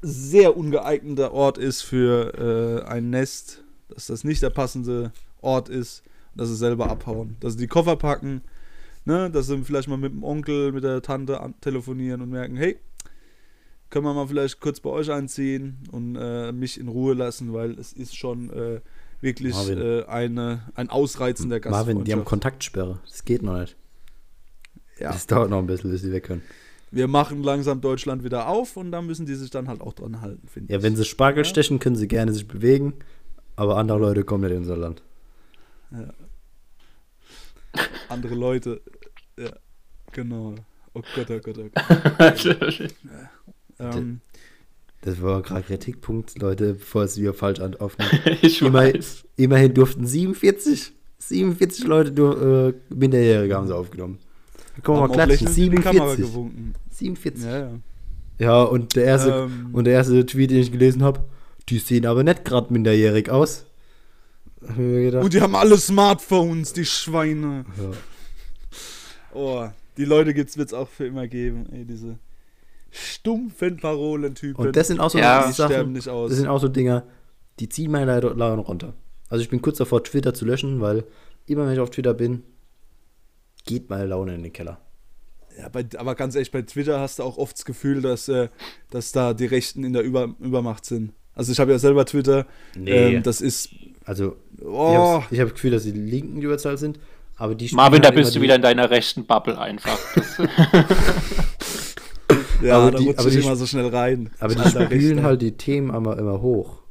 [0.00, 3.62] sehr ungeeigneter Ort ist für äh, ein Nest.
[3.88, 6.02] Dass das nicht der passende Ort ist.
[6.34, 7.36] Dass sie selber abhauen.
[7.38, 8.42] Dass sie die Koffer packen.
[9.04, 12.78] Ne, dass sie vielleicht mal mit dem Onkel, mit der Tante telefonieren und merken, hey,
[13.92, 17.78] können wir mal vielleicht kurz bei euch einziehen und äh, mich in Ruhe lassen, weil
[17.78, 18.80] es ist schon äh,
[19.20, 21.94] wirklich äh, eine, ein Ausreizen der Gastfreundschaft.
[21.94, 23.00] Marvin, die haben Kontaktsperre.
[23.06, 23.76] Das geht noch nicht.
[24.98, 25.12] Ja.
[25.12, 26.42] Das dauert noch ein bisschen, bis sie weg können.
[26.90, 30.22] Wir machen langsam Deutschland wieder auf und da müssen die sich dann halt auch dran
[30.22, 30.72] halten, finde ich.
[30.72, 31.50] Ja, wenn sie Spargel ja.
[31.50, 32.94] stechen, können sie gerne sich bewegen,
[33.56, 35.02] aber andere Leute kommen nicht in unser Land.
[35.90, 36.14] Ja.
[38.08, 38.80] andere Leute,
[39.38, 39.50] ja,
[40.12, 40.54] genau.
[40.94, 42.44] Oh Gott, oh Gott, oh Gott.
[42.44, 42.56] ja.
[43.82, 44.20] Ähm,
[45.02, 48.20] Das war gerade Kritikpunkt, Leute, bevor es wieder falsch aufnimmt.
[48.42, 49.24] ich Immerhin, weiß.
[49.36, 54.18] immerhin durften 47, 47 Leute, dur- äh, Minderjährige haben sie aufgenommen.
[54.84, 55.28] Haben mal klatschen.
[55.46, 56.24] lächelnd in die Kamera 47.
[56.26, 56.74] gewunken.
[56.90, 57.44] 47.
[57.44, 57.70] Ja, ja.
[58.38, 59.68] Ja, und der erste, Ähm.
[59.72, 61.20] und der erste Tweet, den ich gelesen habe,
[61.68, 63.66] die sehen aber nicht gerade minderjährig aus.
[64.66, 67.64] Hab Und die haben alle Smartphones, die Schweine.
[67.78, 67.90] ja.
[69.34, 69.66] Oh,
[69.96, 72.18] die Leute gibt's wird's auch für immer geben, ey, diese
[72.92, 74.66] stumpfen Parolentypen.
[74.66, 76.30] Und das sind auch so Ja, die Sachen, nicht aus.
[76.30, 77.04] das sind auch so Dinger,
[77.58, 78.94] die ziehen meine Leute Laune runter.
[79.28, 81.04] Also ich bin kurz davor, Twitter zu löschen, weil
[81.46, 82.42] immer wenn ich auf Twitter bin,
[83.64, 84.78] geht meine Laune in den Keller.
[85.58, 88.48] Ja, bei, aber ganz ehrlich, bei Twitter hast du auch oft das Gefühl, dass, äh,
[88.90, 91.12] dass da die Rechten in der Über Übermacht sind.
[91.34, 92.46] Also ich habe ja selber Twitter.
[92.76, 93.14] Nee.
[93.16, 93.70] Ähm, das ist.
[94.04, 96.98] Also Oh, ich habe das Gefühl, dass die Linken die Überzahl sind,
[97.36, 99.98] aber die Marvin, da bist du wieder in deiner rechten Bubble einfach.
[102.62, 104.30] Ja, aber da die- aber die- immer so schnell rein.
[104.40, 106.82] Aber die spielen halt die Themen immer, immer hoch.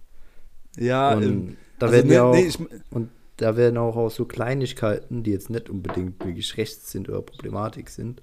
[0.77, 2.57] Ja, und ähm, da also werden nee, ja auch nee, ich,
[2.91, 7.21] und da werden auch, auch so Kleinigkeiten, die jetzt nicht unbedingt wirklich rechts sind oder
[7.21, 8.21] Problematik sind.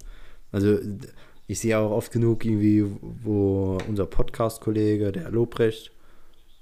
[0.52, 0.78] Also
[1.46, 2.84] ich sehe auch oft genug irgendwie,
[3.24, 5.90] wo unser Podcast-Kollege, der Lobrecht,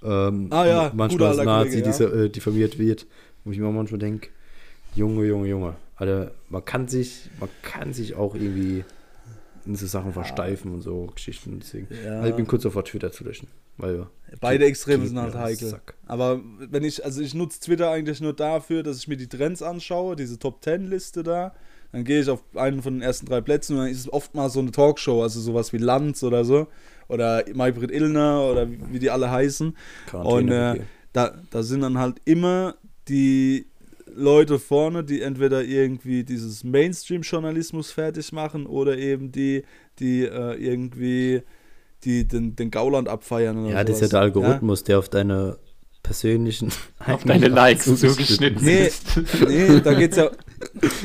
[0.03, 3.07] ähm, Ah ja, manchmal als Nazi Kollege, diese, äh, diffamiert wird,
[3.45, 4.29] wo ich mir manchmal denke,
[4.95, 5.75] Junge, Junge, Junge.
[5.97, 8.85] Also man kann sich, man kann sich auch irgendwie
[9.75, 11.59] so Sachen versteifen und so Geschichten.
[11.61, 11.89] Deswegen.
[12.05, 12.19] Ja.
[12.19, 13.49] Also ich bin kurz davor, Twitter zu löschen.
[13.79, 14.07] Weil
[14.41, 15.69] Beide Extreme sind halt heikel.
[15.69, 15.95] Sack.
[16.07, 19.63] Aber wenn ich, also ich nutze Twitter eigentlich nur dafür, dass ich mir die Trends
[19.63, 21.55] anschaue, diese Top Ten Liste da.
[21.93, 24.35] Dann gehe ich auf einen von den ersten drei Plätzen und dann ist es oft
[24.35, 26.67] mal so eine Talkshow, also sowas wie Lanz oder so.
[27.09, 29.77] Oder Maybrit Illner oder wie, die alle heißen.
[30.07, 32.75] Quarantäne, Und äh, da, da sind dann halt immer
[33.09, 33.67] die
[34.17, 39.63] Leute vorne, die entweder irgendwie dieses Mainstream-Journalismus fertig machen oder eben die,
[39.99, 41.43] die äh, irgendwie
[42.05, 43.59] die den, den Gauland abfeiern.
[43.65, 44.11] Oder Ja, das ist ja sowas.
[44.11, 45.59] der Algorithmus, der auf deine
[46.03, 49.05] persönlichen auf deine Likes zugeschnitten Nee, ist.
[49.47, 50.31] nee, da geht's ja.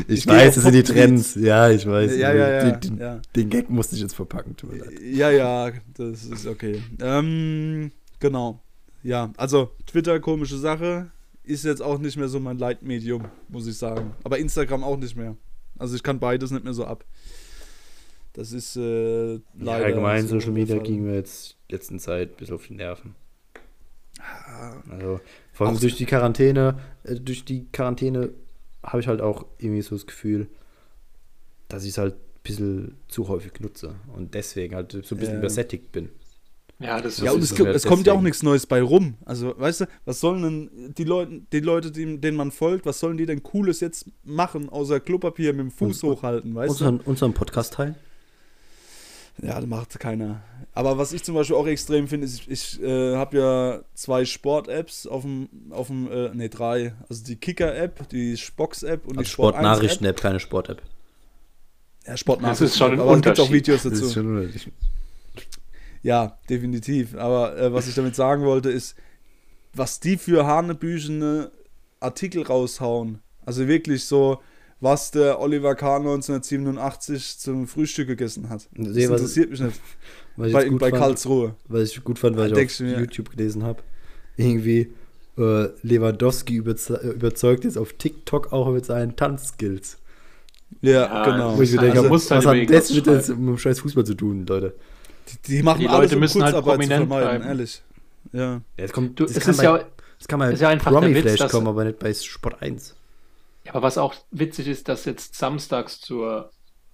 [0.07, 0.83] Ich Ich weiß, das sind die.
[0.83, 1.35] Trends.
[1.35, 2.15] Ja, ich weiß.
[2.17, 3.21] Ja, ja, ja, Den, den, ja.
[3.35, 4.93] den Gag musste ich jetzt verpacken, tut mir leid.
[5.01, 6.81] Ja, ja, das ist okay.
[7.01, 8.61] Ähm, genau.
[9.03, 11.09] Ja, also Twitter, komische Sache.
[11.43, 14.13] Ist jetzt auch nicht mehr so mein Leitmedium, muss ich sagen.
[14.23, 15.35] Aber Instagram auch nicht mehr.
[15.79, 17.03] Also ich kann beides nicht mehr so ab.
[18.33, 19.85] Das ist äh, Ja, leider.
[19.85, 23.15] allgemein so Social Media ging mir jetzt letzten Zeit ein bisschen auf die Nerven.
[24.89, 25.19] Also,
[25.53, 28.29] vor allem Auch- durch die Quarantäne, äh, durch die Quarantäne
[28.83, 30.47] habe ich halt auch irgendwie so das Gefühl,
[31.67, 35.33] dass ich es halt ein bisschen zu häufig nutze und deswegen halt so ein bisschen
[35.35, 35.39] Ja.
[35.39, 36.09] übersättigt bin.
[36.81, 38.65] Ja, das Ja, ist und ist es, so ko- es kommt ja auch nichts Neues
[38.65, 39.15] bei rum.
[39.25, 43.17] Also, weißt du, was sollen denn die Leute, die Leute, denen man folgt, was sollen
[43.17, 47.33] die denn Cooles jetzt machen, außer Klopapier mit dem Fuß Und- hochhalten, weißt Unseren, unseren
[47.33, 47.95] Podcast teilen?
[49.37, 49.47] du?
[49.47, 50.41] Ja, das macht keiner.
[50.73, 55.05] Aber was ich zum Beispiel auch extrem finde, ist, ich äh, habe ja zwei Sport-Apps
[55.07, 56.93] auf dem, auf dem, äh, ne, drei.
[57.09, 59.65] Also die Kicker-App, die Spox-App und Also die Sport 1 App.
[59.65, 60.81] Sportnachrichten-App, keine Sport-App.
[62.07, 62.65] Ja, Sportnachrichten.
[62.65, 63.51] Das ist schon ein aber es gibt auch.
[63.51, 64.09] Videos dazu.
[64.09, 64.73] schon unterschiedlich.
[66.03, 67.15] Ja, definitiv.
[67.15, 68.95] Aber äh, was ich damit sagen wollte, ist,
[69.73, 71.51] was die für hanebüchene
[71.99, 73.19] Artikel raushauen.
[73.45, 74.39] Also wirklich so,
[74.79, 78.67] was der Oliver Kahn 1987 zum Frühstück gegessen hat.
[78.75, 79.79] Das Nee, was- interessiert mich nicht.
[80.37, 81.55] Was ich Bei, bei fand- Karlsruhe.
[81.67, 83.83] Was ich gut fand, weil ich auf mir- YouTube gelesen habe,
[84.37, 84.93] irgendwie
[85.37, 89.97] äh, Lewandowski überze überzeugt jetzt auf TikTok auch mit seinen Tanzskills.
[90.79, 91.57] Ja, Ja, genau.
[91.57, 94.45] Wo ich Also denke, muss halt was hat das mit dem scheiß Fußball zu tun,
[94.47, 94.73] Leute?
[95.27, 97.43] Die, die machen Die alles, Leute um müssen halt prominent bleiben.
[97.43, 97.81] ehrlich.
[98.33, 98.39] Ja.
[98.41, 99.85] Ja, jetzt kommt, Du, das, es kann ist bei, ja,
[100.19, 102.95] das kann bei ist ja einfach der Witz, dass- kommen, aber nicht bei Sport 1.
[103.65, 106.49] Ja, aber was auch witzig ist, dass jetzt samstags zur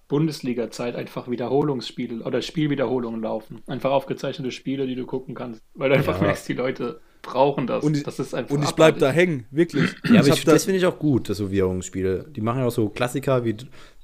[0.08, 3.62] Bundesliga-Zeit einfach Wiederholungsspiele oder Spielwiederholungen laufen.
[3.68, 5.62] Einfach aufgezeichnete Spiele, die du gucken kannst.
[5.74, 6.24] Weil du einfach Ja.
[6.28, 7.84] merkst, die Leute brauchen das.
[7.84, 9.92] Und ich, das ist einfach und ich bleib da hängen, wirklich.
[10.10, 12.26] Ja, aber ich, da, das finde ich auch gut, das so Währungsspiele.
[12.34, 13.54] Die machen ja auch so Klassiker, wie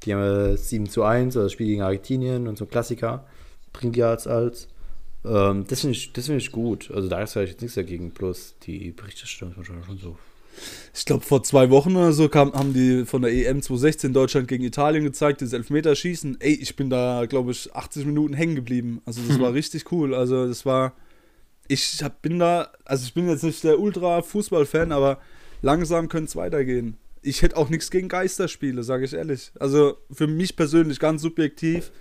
[0.04, 3.26] die haben ja 7 zu 1, oder das Spiel gegen Argentinien und so Klassiker.
[3.74, 4.68] Bringt die als als.
[5.26, 6.92] Ähm, das finde ich, das find ich gut.
[6.92, 10.18] Also da ist ja jetzt nichts dagegen, bloß die Berichterstattung ist manchmal schon so.
[10.94, 14.48] Ich glaube, vor zwei Wochen oder so kam, haben die von der EM 2016 Deutschland
[14.48, 16.38] gegen Italien gezeigt, das Elfmeterschießen.
[16.40, 19.02] Ey, ich bin da, glaube ich, 80 Minuten hängen geblieben.
[19.06, 20.14] Also, das war richtig cool.
[20.14, 20.94] Also, das war.
[21.70, 25.20] Ich hab, bin da, also ich bin jetzt nicht der Ultra-Fußball-Fan, aber
[25.62, 26.98] langsam könnte es weitergehen.
[27.22, 29.54] Ich hätte auch nichts gegen Geisterspiele, sage ich ehrlich.
[29.58, 31.94] Also für mich persönlich, ganz subjektiv,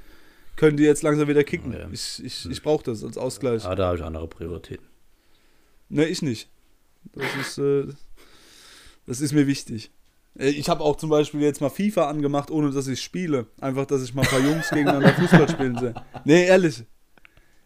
[0.57, 1.73] können die jetzt langsam wieder kicken.
[1.73, 1.88] Ja.
[1.93, 3.65] Ich, ich, ich brauche das als Ausgleich.
[3.65, 4.87] Aber da habe ich andere Prioritäten.
[5.88, 6.49] Ne, ich nicht.
[7.15, 7.87] Das ist, äh,
[9.07, 9.91] das ist mir wichtig.
[10.38, 13.47] Äh, Ich habe auch zum Beispiel jetzt mal FIFA angemacht, ohne dass ich spiele.
[13.61, 15.95] Einfach, dass ich mal ein paar Jungs gegeneinander Fußball spielen sehe.
[16.25, 16.85] Nee, ehrlich.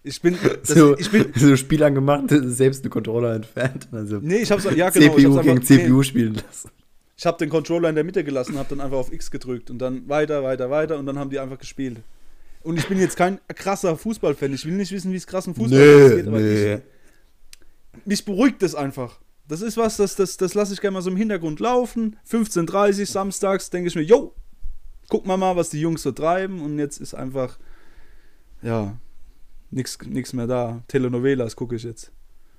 [0.02, 3.88] Ich bin, das, so, ich bin, so Spiel angemacht, selbst eine Controller entfernt.
[3.90, 5.14] Also nee, ich hab's, ja genau.
[5.14, 6.70] CPU ich hab's gegen einfach, CPU nee, spielen lassen.
[7.16, 9.78] ich habe den Controller in der Mitte gelassen, habe dann einfach auf X gedrückt und
[9.78, 12.02] dann weiter, weiter, weiter und dann haben die einfach gespielt.
[12.66, 14.52] Und ich bin jetzt kein krasser Fußballfan.
[14.52, 16.74] Ich will nicht wissen, wie es krassen Fußball Nee, geht, aber nee.
[16.74, 16.80] ich,
[18.04, 19.20] mich beruhigt das einfach.
[19.46, 22.16] Das ist was, das, das, das lasse ich gerne mal so im Hintergrund laufen.
[22.28, 24.34] 15.30 Uhr samstags denke ich mir, yo,
[25.08, 26.60] guck mal mal, was die Jungs so treiben.
[26.60, 27.56] Und jetzt ist einfach,
[28.62, 28.96] ja,
[29.70, 30.82] nichts mehr da.
[30.88, 32.10] Telenovelas gucke ich jetzt.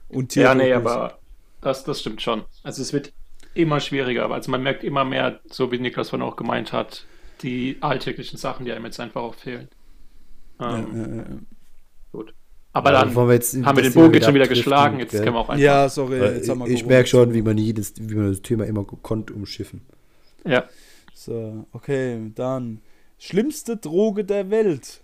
[0.07, 1.19] Und Ja, nee, aber
[1.59, 2.45] das, das stimmt schon.
[2.63, 3.11] Also es wird
[3.55, 4.31] immer schwieriger.
[4.31, 7.05] Also man merkt immer mehr, so wie Niklas von auch gemeint hat,
[7.41, 9.67] die alltäglichen Sachen, die einem jetzt einfach auch fehlen.
[10.59, 11.25] Ja, Ähm, ja, ja.
[12.11, 12.33] Gut.
[12.73, 14.99] Aber Ja, dann wir jetzt haben wir den Bogen jetzt schon wieder geschlagen.
[14.99, 15.23] Jetzt gell?
[15.23, 15.63] können wir auch einfach.
[15.63, 18.65] ja, sorry, jetzt haben wir ich merke schon, wie man jedes, wie man das Thema
[18.65, 19.81] immer gekonnt umschiffen.
[20.45, 20.65] Ja.
[21.13, 22.81] So, okay, dann.
[23.19, 25.01] Schlimmste Droge der Welt.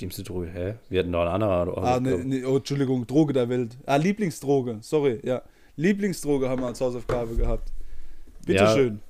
[0.00, 0.46] Du drüber?
[0.46, 0.74] Hä?
[0.88, 1.82] Wir hatten noch eine andere.
[1.82, 3.76] Ah, ne, ne, oh, Entschuldigung, Droge der Welt.
[3.84, 5.42] Ah, Lieblingsdroge, sorry, ja.
[5.76, 7.70] Lieblingsdroge haben wir als Hausaufgabe gehabt.
[8.46, 9.00] Bitteschön.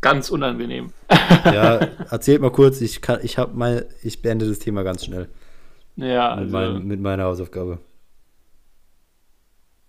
[0.00, 0.92] Ganz unangenehm.
[1.48, 1.76] Ja,
[2.10, 5.28] erzählt mal kurz, ich, kann, ich, hab mal, ich beende das Thema ganz schnell
[5.96, 7.78] Ja, mit, also, mein, mit meiner Hausaufgabe.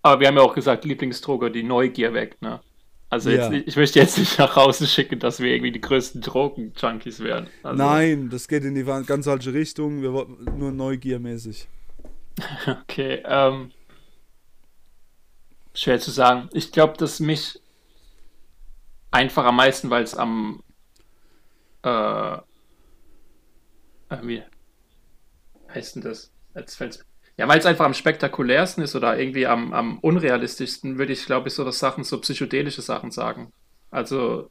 [0.02, 2.60] aber wir haben ja auch gesagt, Lieblingsdroge, die Neugier weg, ne?
[3.10, 3.52] Also Ja.
[3.52, 7.48] jetzt, ich möchte jetzt nicht nach außen schicken, dass wir irgendwie die größten Drogen-Junkies wären.
[7.62, 10.00] Also, Nein, das geht in die ganz falsche Richtung.
[10.02, 11.68] Wir wollten nur neugiermäßig.
[12.66, 13.70] Okay, ähm,
[15.74, 16.48] schwer zu sagen.
[16.52, 17.60] Ich glaube, dass mich
[19.12, 20.62] einfach am meisten, weil es am
[21.84, 22.36] äh,
[24.22, 24.42] wie
[25.74, 26.30] heißt denn das?
[26.54, 27.04] Jetzt fällt's,
[27.38, 31.48] ja, weil es einfach am spektakulärsten ist oder irgendwie am, am unrealistischsten, würde ich, glaube
[31.48, 33.52] ich, so das Sachen, so psychedelische Sachen sagen.
[33.90, 34.50] Also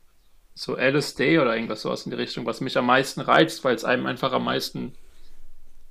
[0.55, 3.85] so LSD oder irgendwas sowas in die Richtung, was mich am meisten reizt, weil es
[3.85, 4.93] einem einfach am meisten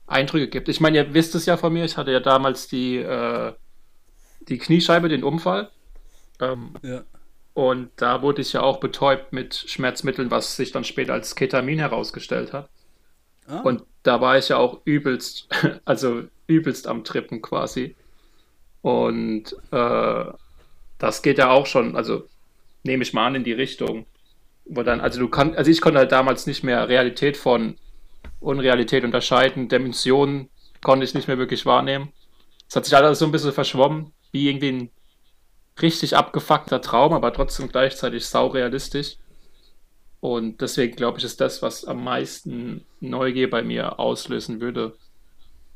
[0.06, 0.68] Eindrücke gibt.
[0.68, 3.52] Ich meine, ihr wisst es ja von mir, ich hatte ja damals die, äh,
[4.48, 5.70] die Kniescheibe, den Unfall.
[6.40, 7.04] Ähm, Ja.
[7.55, 11.79] Und da wurde ich ja auch betäubt mit Schmerzmitteln, was sich dann später als Ketamin
[11.79, 12.71] herausgestellt hat.
[13.47, 15.49] Ah, Und da war ich ja auch übelst,
[15.85, 17.97] also übelst am Trippen quasi.
[18.83, 20.25] Und äh,
[20.99, 22.25] das geht ja auch schon, also
[22.85, 24.07] nehme ich mal an in die Richtung,
[24.67, 27.77] wo dann, also du kannst, also ich konnte halt damals nicht mehr Realität von
[28.41, 30.51] Unrealität unterscheiden, Dimensionen
[30.83, 32.13] konnte ich nicht mehr wirklich wahrnehmen.
[32.69, 34.91] Es hat sich alles so ein bisschen verschwommen, wie irgendwie ein
[35.83, 39.16] richtig abgefuckter Traum, aber trotzdem gleichzeitig saurealistisch.
[40.21, 44.95] Und deswegen glaube ich, ist das, was am meisten Neugier bei mir auslösen würde.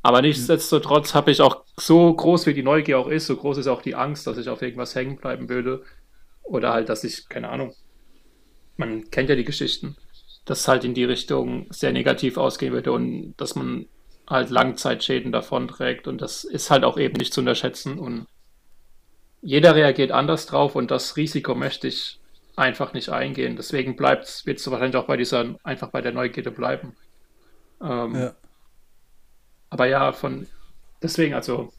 [0.02, 3.68] Aber nichtsdestotrotz habe ich auch so groß wie die Neugier auch ist, so groß ist
[3.68, 5.82] auch die Angst, dass ich auf irgendwas hängen bleiben würde.
[6.42, 7.74] Oder halt, dass ich, keine Ahnung,
[8.76, 9.96] man kennt ja die Geschichten,
[10.44, 13.86] dass halt in die Richtung sehr negativ ausgehen würde und dass man
[14.28, 16.06] halt Langzeitschäden davonträgt.
[16.06, 17.98] Und das ist halt auch eben nicht zu unterschätzen.
[17.98, 18.26] Und
[19.44, 22.18] jeder reagiert anders drauf und das Risiko möchte ich
[22.56, 23.56] einfach nicht eingehen.
[23.56, 26.96] Deswegen bleibt wird es wahrscheinlich auch bei dieser, einfach bei der Neugierde bleiben.
[27.82, 28.34] Ähm, ja.
[29.68, 30.46] Aber ja, von
[31.02, 31.72] deswegen, also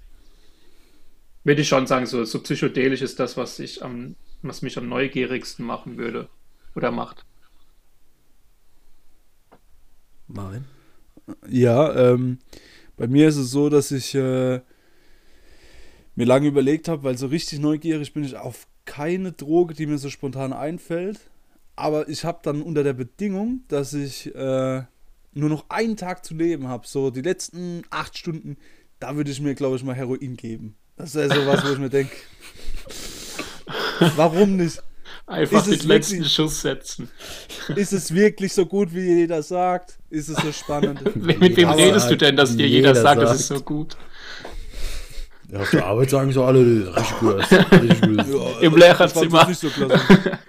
[1.43, 4.88] würde ich schon sagen, so, so psychedelisch ist das, was ich am, was mich am
[4.88, 6.30] neugierigsten machen würde
[6.75, 7.25] oder macht.
[10.28, 10.65] Marvin?
[11.47, 12.38] Ja, ähm,
[12.95, 14.62] bei mir ist es so, dass ich äh,
[16.15, 19.97] mir lange überlegt habe, weil so richtig neugierig bin ich auf keine Droge, die mir
[19.97, 21.19] so spontan einfällt.
[21.75, 24.84] Aber ich habe dann unter der Bedingung, dass ich äh,
[25.34, 28.56] nur noch einen Tag zu leben habe, so die letzten acht Stunden,
[28.99, 30.75] da würde ich mir, glaube ich, mal Heroin geben.
[30.95, 32.15] Das wäre so was, wo ich mir denke,
[34.15, 34.82] warum nicht?
[35.28, 37.10] Einfach Ist es den letzten wirklich- Schuss setzen.
[37.75, 39.97] Ist es wirklich so gut, wie jeder sagt?
[40.10, 41.15] Ist es so spannend?
[41.39, 43.39] Mit wem redest du denn, dass dir jeder jeder sagt, das sagt.
[43.41, 43.97] ist so gut?
[45.52, 47.52] Ja, auf der Arbeit sagen so alle, richtig gut.
[47.72, 48.26] Richtig gut.
[48.28, 49.48] Ja, Im ich Lehrerzimmer.
[49.48, 50.02] nicht so klasse.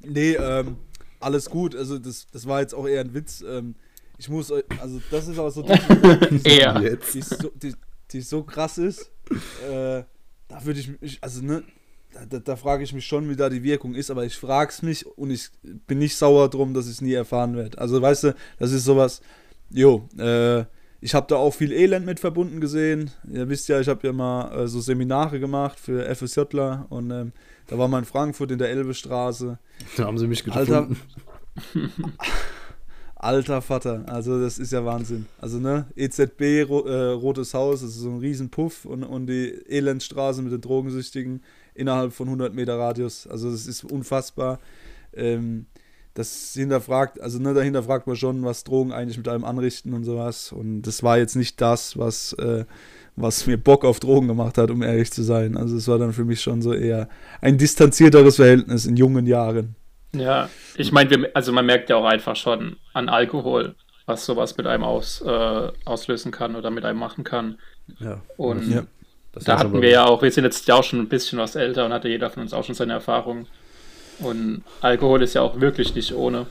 [0.00, 0.76] nee, ähm,
[1.20, 1.74] alles gut.
[1.74, 3.42] Also das, das war jetzt auch eher ein Witz.
[3.46, 3.74] Ähm,
[4.18, 5.72] ich muss, also das ist auch so, die,
[6.30, 6.48] die.
[6.50, 7.14] Jetzt.
[7.14, 7.74] die, so, die,
[8.12, 9.10] die so krass ist.
[9.68, 10.04] Äh,
[10.48, 11.62] da würde ich mich, also ne,
[12.12, 14.70] da, da, da frage ich mich schon, wie da die Wirkung ist, aber ich frage
[14.70, 17.78] es mich und ich bin nicht sauer drum, dass ich es nie erfahren werde.
[17.78, 19.20] Also weißt du, das ist sowas,
[19.70, 20.64] jo, äh,
[21.04, 23.10] ich habe da auch viel Elend mit verbunden gesehen.
[23.30, 27.32] Ihr wisst ja, ich habe ja mal äh, so Seminare gemacht für FSJler und ähm,
[27.66, 29.58] da war mal in Frankfurt in der Elbestraße.
[29.98, 31.02] Da haben sie mich Alter, gefunden.
[33.16, 35.26] alter Vater, also das ist ja Wahnsinn.
[35.38, 40.40] Also ne, EZB, äh, Rotes Haus, das ist so ein Riesenpuff und, und die Elendstraße
[40.40, 41.42] mit den Drogensüchtigen
[41.74, 43.26] innerhalb von 100 Meter Radius.
[43.26, 44.58] Also das ist unfassbar.
[45.12, 45.66] Ähm,
[46.14, 50.04] das hinterfragt, also ne, da hinterfragt man schon, was Drogen eigentlich mit einem anrichten und
[50.04, 50.52] sowas.
[50.52, 52.64] Und das war jetzt nicht das, was, äh,
[53.16, 55.56] was mir Bock auf Drogen gemacht hat, um ehrlich zu sein.
[55.56, 57.08] Also es war dann für mich schon so eher
[57.40, 59.74] ein distanzierteres Verhältnis in jungen Jahren.
[60.12, 63.74] Ja, ich meine, also man merkt ja auch einfach schon an Alkohol,
[64.06, 67.58] was sowas mit einem aus, äh, auslösen kann oder mit einem machen kann.
[67.98, 68.20] Ja.
[68.36, 68.84] Und ja.
[69.32, 71.84] da hatten wir ja auch, wir sind jetzt ja auch schon ein bisschen was älter
[71.84, 73.48] und hatte jeder von uns auch schon seine Erfahrungen.
[74.20, 76.46] Und Alkohol ist ja auch wirklich nicht ohne.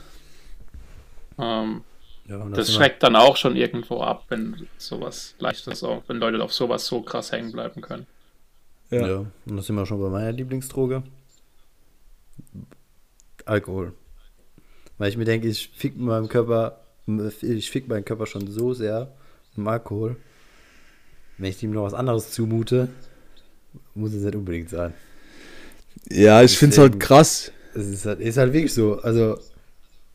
[1.38, 1.82] Ähm,
[2.26, 6.42] ja, das, das schreckt dann auch schon irgendwo ab, wenn sowas leichtes auch, wenn Leute
[6.42, 8.06] auf sowas so krass hängen bleiben können.
[8.90, 9.06] Ja.
[9.06, 11.02] ja, und das sind wir schon bei meiner Lieblingsdroge.
[13.44, 13.92] Alkohol.
[14.98, 16.80] Weil ich mir denke, ich fick meinem Körper,
[17.42, 19.12] ich fick meinen Körper schon so sehr
[19.56, 20.16] im Alkohol.
[21.36, 22.88] Wenn ich ihm noch was anderes zumute,
[23.94, 24.94] muss es nicht unbedingt sein.
[26.10, 27.52] Ja, ich finde es halt krass.
[27.74, 29.00] Es ist halt, ist halt wirklich so.
[29.00, 29.38] Also,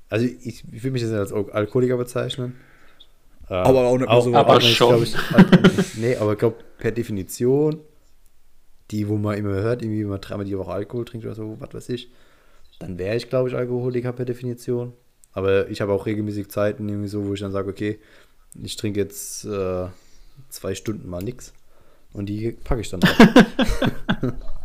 [0.09, 2.55] also ich, ich will mich jetzt nicht als Alkoholiker bezeichnen.
[3.47, 4.33] Aber auch nicht mehr so.
[4.33, 5.03] Aber auch nicht, schon.
[5.03, 5.15] Ich,
[5.97, 7.79] nee, aber ich glaube, per Definition,
[8.91, 11.57] die, wo man immer hört, irgendwie, wenn man dreimal die Woche Alkohol trinkt oder so,
[11.59, 12.11] was weiß ich,
[12.79, 14.93] dann wäre ich, glaube ich, Alkoholiker per Definition.
[15.31, 17.99] Aber ich habe auch regelmäßig Zeiten, irgendwie so, wo ich dann sage, okay,
[18.61, 19.87] ich trinke jetzt äh,
[20.49, 21.53] zwei Stunden mal nichts.
[22.13, 24.31] Und die packe ich dann auch.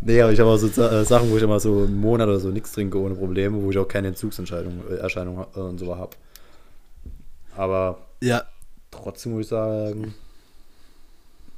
[0.00, 2.40] nee, aber ich habe auch so äh, Sachen, wo ich immer so einen Monat oder
[2.40, 6.16] so nichts trinke ohne Probleme, wo ich auch keine Entzugserscheinungen äh, und so habe.
[7.56, 8.44] Aber ja.
[8.90, 10.14] trotzdem muss ich sagen,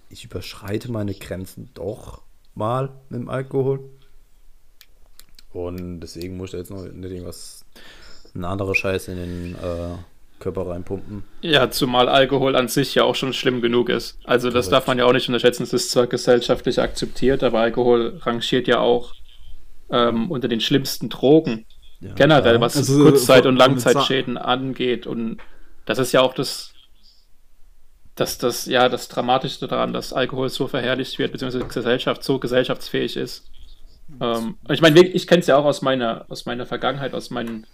[0.09, 2.23] ich überschreite meine Grenzen doch
[2.55, 3.81] mal mit dem Alkohol.
[5.53, 7.65] Und deswegen muss ich jetzt noch nicht irgendwas,
[8.35, 9.97] ein anderer Scheiß in den äh,
[10.41, 11.23] Körper reinpumpen.
[11.43, 14.19] Ja, zumal Alkohol an sich ja auch schon schlimm genug ist.
[14.25, 14.73] Also das Korrekt.
[14.73, 15.63] darf man ja auch nicht unterschätzen.
[15.63, 19.15] Es ist zwar gesellschaftlich akzeptiert, aber Alkohol rangiert ja auch
[19.91, 21.67] ähm, unter den schlimmsten Drogen.
[22.01, 25.07] Ja, generell, was also, Kurzzeit- und Langzeitschäden angeht.
[25.07, 25.39] Und
[25.85, 26.73] das ist ja auch das,
[28.15, 33.17] das, das, ja, das Dramatischste daran, dass Alkohol so verherrlicht wird, beziehungsweise Gesellschaft so gesellschaftsfähig
[33.17, 33.51] ist.
[34.21, 37.67] Ähm, ich meine, ich kenne es ja auch aus meiner, aus meiner Vergangenheit, aus meinen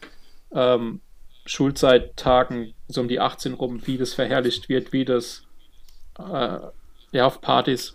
[0.53, 1.01] ähm,
[1.47, 5.43] Schulzeittagen, so um die 18 rum, wie das verherrlicht wird, wie das
[6.19, 6.59] äh,
[7.13, 7.95] ja auf Partys.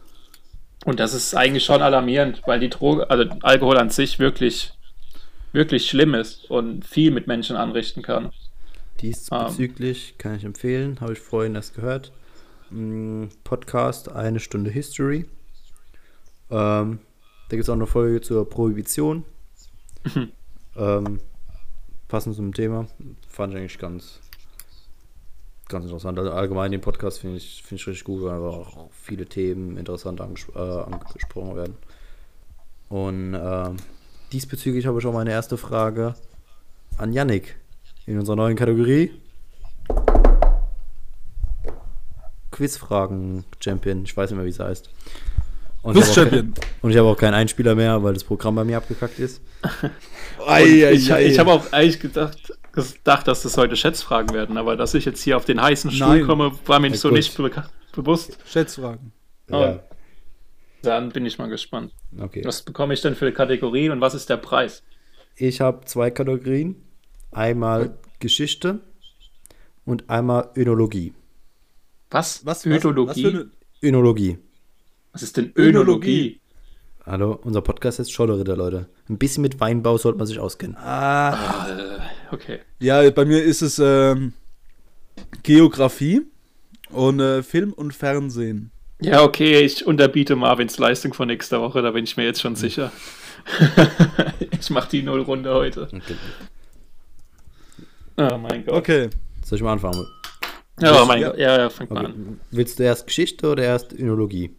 [0.85, 4.73] Und das ist eigentlich schon alarmierend, weil die Droge, also Alkohol an sich wirklich,
[5.51, 8.31] wirklich schlimm ist und viel mit Menschen anrichten kann.
[8.99, 12.11] Diesbezüglich ähm, kann ich empfehlen, habe ich vorhin erst gehört.
[12.69, 15.25] Mm, Podcast Eine Stunde History.
[16.49, 16.99] Ähm,
[17.49, 19.25] da gibt es auch eine Folge zur Prohibition.
[20.03, 20.31] Mhm.
[20.77, 21.19] ähm,
[22.11, 22.87] passend zum Thema.
[23.29, 24.19] Fand ich eigentlich ganz,
[25.69, 26.19] ganz interessant.
[26.19, 30.19] Also allgemein den Podcast finde ich, find ich richtig gut, weil auch viele Themen interessant
[30.19, 31.77] angesp äh, angesprochen werden.
[32.89, 33.69] Und äh,
[34.33, 36.15] diesbezüglich habe ich auch meine erste Frage
[36.97, 37.55] an Yannick
[38.05, 39.11] in unserer neuen Kategorie.
[42.51, 44.03] Quizfragen Champion.
[44.03, 44.89] Ich weiß nicht mehr, wie es heißt.
[45.83, 48.77] Und ich, kein, und ich habe auch keinen Einspieler mehr, weil das Programm bei mir
[48.77, 49.41] abgekackt ist.
[50.45, 54.75] ei, ei, ich, ich habe auch eigentlich gedacht, gedacht, dass das heute Schätzfragen werden, aber
[54.75, 56.27] dass ich jetzt hier auf den heißen Stuhl Nein.
[56.27, 57.17] komme, war mir ja, so gut.
[57.17, 57.51] nicht be
[57.93, 58.37] bewusst.
[58.45, 59.11] Schätzfragen.
[59.49, 59.59] Oh.
[59.59, 59.83] Ja.
[60.83, 61.93] Dann bin ich mal gespannt.
[62.19, 62.43] Okay.
[62.45, 64.83] Was bekomme ich denn für Kategorien und was ist der Preis?
[65.35, 66.75] Ich habe zwei Kategorien.
[67.31, 68.79] Einmal Geschichte
[69.85, 71.13] und einmal Önologie.
[72.09, 72.45] Was?
[72.45, 72.65] Was?
[72.65, 73.23] Önologie?
[73.23, 73.45] Was, was
[73.81, 74.37] Önologie.
[75.13, 76.39] Was ist denn Önologie?
[77.05, 78.87] Hallo, unser Podcast ist Scholleritter, Leute.
[79.09, 80.77] Ein bisschen mit Weinbau sollte man sich auskennen.
[80.77, 81.67] Ah, ah
[82.31, 82.59] okay.
[82.79, 84.31] Ja, bei mir ist es ähm,
[85.43, 86.21] Geografie
[86.91, 88.71] und äh, Film und Fernsehen.
[89.01, 92.55] Ja, okay, ich unterbiete Marvins Leistung von nächster Woche, da bin ich mir jetzt schon
[92.55, 92.93] sicher.
[94.61, 95.89] ich mach die Nullrunde heute.
[95.91, 96.15] Okay.
[98.15, 98.75] Oh mein Gott.
[98.75, 99.09] Okay.
[99.43, 100.05] Soll ich mal anfangen?
[100.79, 101.29] Ja, mein ja.
[101.29, 101.37] Gott.
[101.37, 101.93] Ja, ja, fang okay.
[101.95, 102.39] mal an.
[102.51, 104.55] Willst du erst Geschichte oder erst Önologie?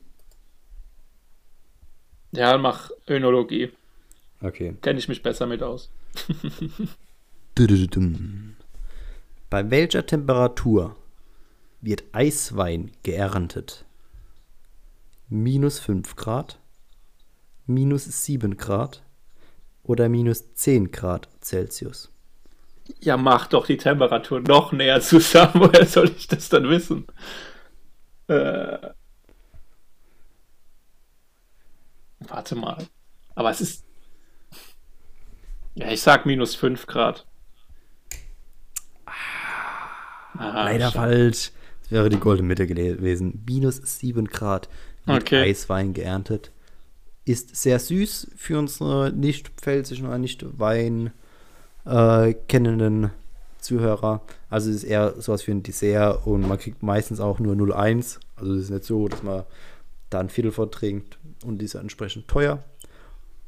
[2.33, 3.71] Ja, mach Önologie.
[4.41, 4.75] Okay.
[4.83, 5.91] Kenne ich mich besser mit aus.
[9.51, 10.97] Bei welcher Temperatur
[11.83, 13.85] wird Eiswein geerntet?
[15.29, 16.59] Minus 5 Grad,
[17.67, 19.03] minus 7 Grad
[19.83, 22.11] oder minus 10 Grad Celsius?
[23.01, 25.53] Ja, mach doch die Temperatur noch näher zusammen.
[25.55, 27.07] Woher soll ich das dann wissen?
[28.29, 28.91] Äh,
[32.29, 32.87] Warte mal.
[33.35, 33.85] Aber es ist.
[35.75, 37.27] Ja, ich sag minus 5 Grad.
[40.37, 40.95] Ah, Leider schade.
[40.95, 41.53] falsch.
[41.83, 43.43] Das wäre die goldene Mitte gewesen.
[43.47, 44.69] Minus 7 Grad
[45.07, 45.43] mit okay.
[45.43, 46.51] Eiswein geerntet.
[47.25, 51.13] Ist sehr süß für unsere nicht pfälzischen oder nicht Wein
[51.85, 53.11] äh, kennenden
[53.59, 54.23] Zuhörer.
[54.51, 58.19] Also es ist eher sowas wie ein Dessert und man kriegt meistens auch nur 0,1.
[58.37, 59.45] Also es ist nicht so, dass man
[60.15, 62.63] da ein Viertel vortrinkt und die ist entsprechend teuer.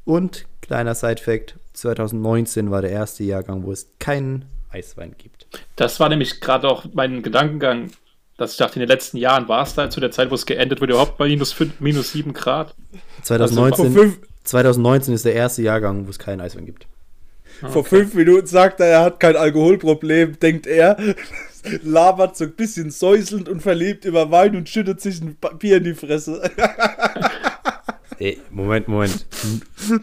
[0.03, 5.47] Und kleiner Side-Fact: 2019 war der erste Jahrgang, wo es keinen Eiswein gibt.
[5.75, 7.91] Das war nämlich gerade auch mein Gedankengang,
[8.37, 10.45] dass ich dachte, in den letzten Jahren war es da zu der Zeit, wo es
[10.45, 12.75] geendet wurde, überhaupt bei minus, 5, minus 7 Grad.
[13.23, 14.13] 2019, Also,
[14.43, 16.87] 2019 ist der erste Jahrgang, wo es keinen Eiswein gibt.
[17.69, 20.97] Vor fünf Minuten sagt er, er hat kein Alkoholproblem, denkt er,
[21.83, 25.83] labert so ein bisschen säuselnd und verliebt über Wein und schüttet sich ein Bier in
[25.85, 26.41] die Fresse.
[28.19, 29.25] Ey, Moment, Moment.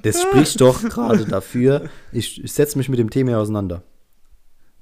[0.03, 1.89] Das spricht doch gerade dafür.
[2.13, 3.83] Ich, ich setze mich mit dem Thema auseinander.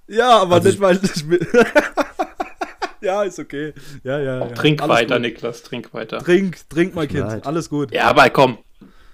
[0.09, 1.47] Ja, aber Also nicht, weil ich will.
[3.01, 3.73] ja, ist okay.
[4.03, 4.39] Ja, ja.
[4.41, 4.47] ja.
[4.49, 5.23] Trink Alles weiter, gut.
[5.23, 6.19] Niklas, trink weiter.
[6.19, 7.21] Trink, trink, mir Kind.
[7.21, 7.47] leid.
[7.47, 7.93] Alles gut.
[7.95, 8.59] Ja, aber komm.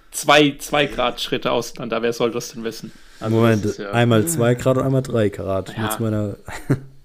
[0.09, 2.91] Zwei, zwei Grad Schritte auseinander, wer soll das denn wissen?
[3.19, 5.75] Also, Moment, ja- einmal 2 Grad und einmal 3 Grad.
[5.77, 5.89] Ja.
[5.91, 6.35] Mit meiner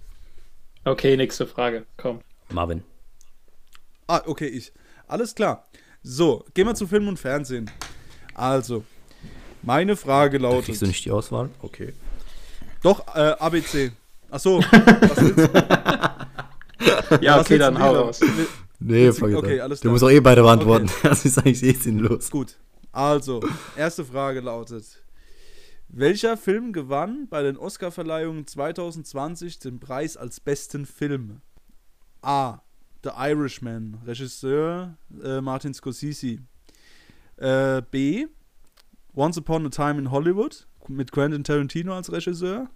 [0.84, 2.20] Okay, nächste Frage, komm.
[2.50, 2.82] Marvin.
[4.08, 4.72] Ah, okay, ich.
[5.06, 5.66] Alles klar.
[6.02, 7.70] So, gehen wir zu Film und Fernsehen.
[8.34, 8.84] Also,
[9.62, 10.64] meine Frage lautet.
[10.66, 11.50] kriegst du nicht die Auswahl?
[11.60, 11.92] Okay.
[12.82, 13.92] Doch, äh, ABC.
[14.30, 17.18] Achso, was willst du?
[17.20, 18.20] Ja, was okay, dann du hau raus.
[18.80, 19.92] Nee, vergiss okay, alles Du klar.
[19.92, 20.90] musst auch eh beide beantworten.
[21.04, 22.30] Das ist eigentlich eh sinnlos.
[22.30, 22.56] Gut.
[22.90, 23.40] Also,
[23.76, 25.01] erste Frage lautet:
[25.94, 31.42] Welcher Film gewann bei den Oscarverleihungen 2020 den Preis als besten Film?
[32.22, 32.60] A.
[33.04, 36.38] The Irishman, Regisseur äh, Martin Scorsese.
[37.36, 38.26] Äh, B.
[39.14, 42.70] Once Upon a Time in Hollywood mit Quentin Tarantino als Regisseur.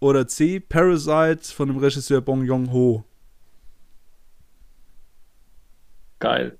[0.00, 0.60] Oder C.
[0.60, 3.02] Parasite von dem Regisseur Bong Joon-ho.
[6.18, 6.58] Geil.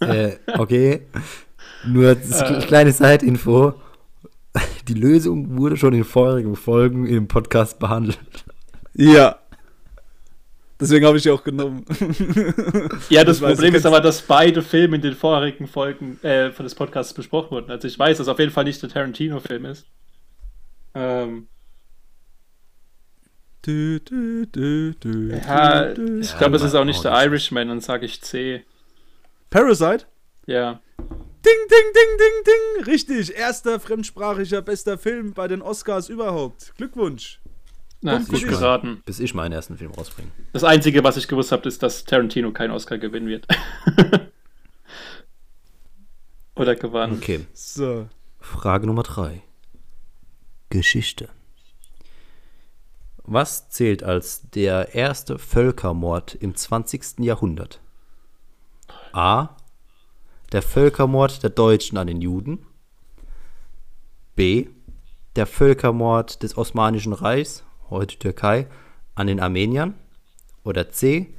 [0.00, 1.06] äh, okay.
[1.86, 3.74] Nur das kleine Side-Info.
[4.88, 8.18] Die Lösung wurde schon in vorherigen Folgen im Podcast behandelt.
[8.94, 9.38] Ja.
[10.80, 11.84] Deswegen habe ich die auch genommen.
[13.08, 16.64] Ja, das Ich Problem ist aber, dass beide Filme in den vorherigen Folgen äh, von
[16.64, 17.70] des Podcasts besprochen wurden.
[17.70, 19.86] Also ich weiß, dass auf jeden Fall nicht der Tarantino-Film ist.
[20.94, 21.48] Ähm,
[23.66, 26.20] Du, du, du, du, ja, du, du.
[26.20, 28.62] ich glaube, es ist auch nicht der Irishman, dann sage ich C.
[29.48, 30.04] Parasite?
[30.46, 30.80] Ja.
[31.44, 32.84] Ding, ding, ding, ding, ding.
[32.86, 33.36] Richtig.
[33.36, 36.72] Erster fremdsprachiger bester Film bei den Oscars überhaupt.
[36.76, 37.40] Glückwunsch.
[38.00, 38.46] Na, gut dich.
[38.46, 39.02] geraten.
[39.04, 40.30] Bis ich meinen ersten Film rausbringe.
[40.52, 43.46] Das Einzige, was ich gewusst habe, ist, dass Tarantino keinen Oscar gewinnen wird.
[46.56, 47.14] Oder gewann.
[47.14, 47.46] Okay.
[47.52, 48.08] So.
[48.40, 49.42] Frage Nummer 3.
[50.68, 51.28] Geschichte.
[53.22, 57.20] Was zählt als der erste Völkermord im 20.
[57.20, 57.80] Jahrhundert?
[59.12, 59.56] A.
[60.54, 62.64] Der Völkermord der Deutschen an den Juden.
[64.36, 64.68] B.
[65.34, 68.68] Der Völkermord des Osmanischen Reichs, heute Türkei,
[69.16, 69.94] an den Armeniern.
[70.62, 71.34] Oder C.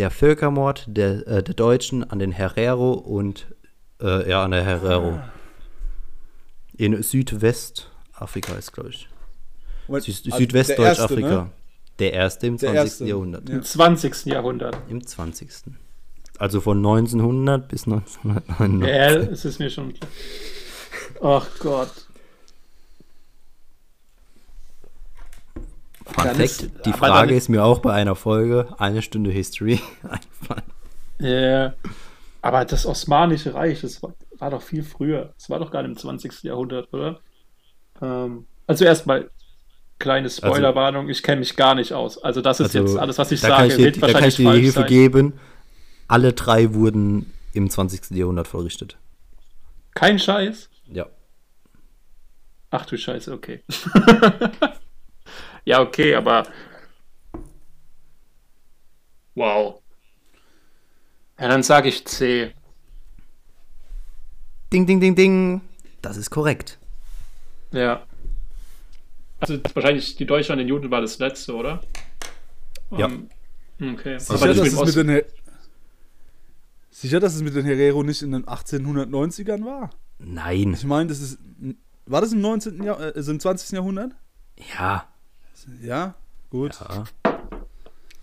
[0.00, 3.54] Der Völkermord der, äh, der Deutschen an den Herero und
[4.02, 5.20] äh, ja, an der Herero.
[6.76, 9.08] In Südwestafrika ist, glaube ich.
[9.86, 11.28] Moment, Sü also der Südwestdeutschafrika.
[11.28, 11.50] erste, ne?
[12.00, 12.84] Der erste im Der 20.
[12.84, 13.48] erste, Jahrhundert.
[13.48, 13.54] ja.
[13.54, 14.26] Im 20.
[14.26, 14.76] Jahrhundert.
[14.88, 15.76] Im 20.
[16.38, 18.88] Also von 1900 bis 1999.
[18.88, 20.10] Ja, es ist mir schon klar.
[21.22, 21.90] Ach Gott.
[26.04, 29.30] Fun Dann Fact, ist- die Frage dann- ist mir auch bei einer Folge eine Stunde
[29.30, 30.62] History eingefallen.
[31.20, 31.74] Ja.
[32.42, 35.32] Aber das Osmanische Reich, das war, war doch viel früher.
[35.38, 36.42] Das war doch gar nicht im 20.
[36.42, 37.20] Jahrhundert, oder?
[38.02, 39.30] Ähm, also erstmal
[39.98, 42.22] kleine Spoilerwarnung, ich kenne mich gar nicht aus.
[42.22, 44.00] Also das ist Also, jetzt alles, was ich da sage, kann ich dir, wird da
[44.00, 44.88] kann ich wahrscheinlich dir Hilfe sein.
[44.88, 45.32] geben.
[46.08, 48.10] Alle drei wurden im 20.
[48.10, 48.98] Jahrhundert verrichtet.
[49.94, 50.68] Kein Scheiß?
[50.86, 51.06] Ja.
[52.70, 53.62] Ach du Scheiße, okay.
[55.64, 56.46] ja, okay, aber
[59.34, 59.80] wow.
[61.38, 62.52] Ja, dann sage ich C.
[64.72, 65.60] Ding, ding, ding, ding.
[66.02, 66.78] Das ist korrekt.
[67.70, 68.04] Ja.
[69.40, 71.80] Also wahrscheinlich die Deutschen an den Juden war das letzte, oder?
[72.90, 73.06] Ja.
[73.06, 73.28] Ähm,
[73.80, 74.18] okay.
[74.18, 75.22] Sicher, dass das es mit den
[76.96, 79.90] Sicher, dass es mit den Herero nicht in den 1890ern war?
[80.20, 80.74] Nein.
[80.74, 81.38] Ich meine, das ist.
[82.06, 82.84] War das im 19.
[82.84, 83.72] Jahr, äh, also im 20.
[83.72, 84.12] Jahrhundert?
[84.78, 85.08] Ja.
[85.82, 86.14] Ja,
[86.50, 86.78] gut.
[86.78, 87.02] ja.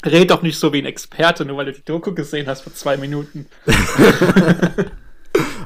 [0.06, 2.74] Red doch nicht so wie ein Experte, nur weil du die Doku gesehen hast vor
[2.74, 3.48] zwei Minuten.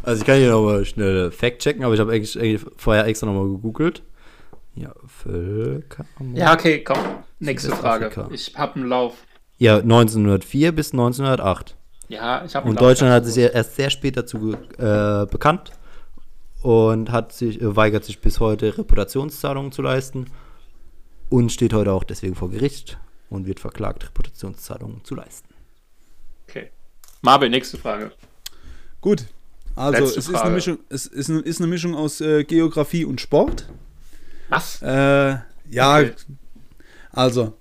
[0.04, 3.26] Also ich kann hier nochmal schnell Fact checken, aber ich habe eigentlich, eigentlich vorher extra
[3.26, 4.04] nochmal gegoogelt.
[4.76, 6.38] Ja, Völkermord.
[6.38, 7.00] Ja, okay, komm.
[7.40, 8.12] Nächste Frage.
[8.32, 9.16] Ich hab einen Lauf.
[9.58, 11.76] Ja, 1904 bis 1908.
[12.08, 12.80] Ja, ich habe Und.
[12.80, 15.72] Deutschland hat sich ja erst sehr spät dazu äh, bekannt.
[16.62, 20.26] und hat sich, äh, weigert sich bis heute Reputationszahlungen zu leisten
[21.30, 22.98] und steht heute auch deswegen vor Gericht
[23.30, 25.54] und wird verklagt, Reputationszahlungen zu leisten.
[26.48, 26.72] Okay.
[27.22, 28.12] Marvel, nächste Frage.
[29.02, 29.26] Gut.
[29.76, 33.06] Also, Letzte es, ist eine, Mischung, es ist eine, ist eine Mischung aus äh, Geografie
[33.06, 33.68] und Sport.
[34.50, 34.82] Was?
[34.82, 35.38] Äh,
[35.70, 36.14] ja, okay.
[37.12, 37.54] also,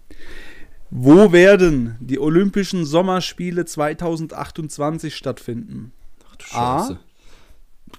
[0.97, 5.93] wo werden die Olympischen Sommerspiele 2028 stattfinden?
[6.25, 6.93] Ach du Scheiße.
[6.93, 6.99] A.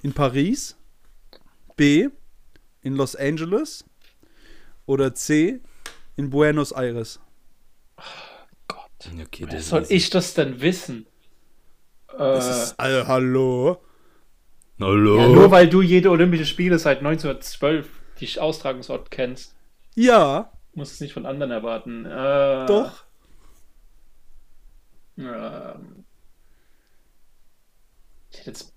[0.02, 0.78] In Paris.
[1.76, 2.08] B.
[2.84, 3.84] In Los Angeles.
[4.86, 5.60] Oder C.
[6.16, 7.20] In Buenos Aires.
[7.98, 8.02] Oh
[8.70, 9.10] Gott.
[9.26, 11.06] Okay, Wer soll ich das denn wissen?
[12.18, 13.84] Das ist, äh, hallo?
[14.80, 15.18] Hallo?
[15.18, 17.90] Ja, nur weil du jede Olympische Spiele seit 1912
[18.22, 19.54] die Austragungsort kennst.
[19.96, 20.50] Ja.
[20.76, 22.06] Muss es nicht von anderen erwarten.
[22.06, 23.06] Äh, Doch.
[25.18, 26.06] Ähm,
[28.46, 28.74] jetzt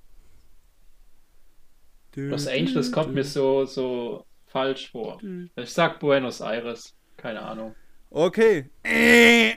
[2.14, 5.20] Los Angeles kommt mir so, so falsch vor.
[5.56, 6.94] Ich sag Buenos Aires.
[7.16, 7.74] Keine Ahnung.
[8.10, 8.70] Okay.
[8.84, 9.54] Äh.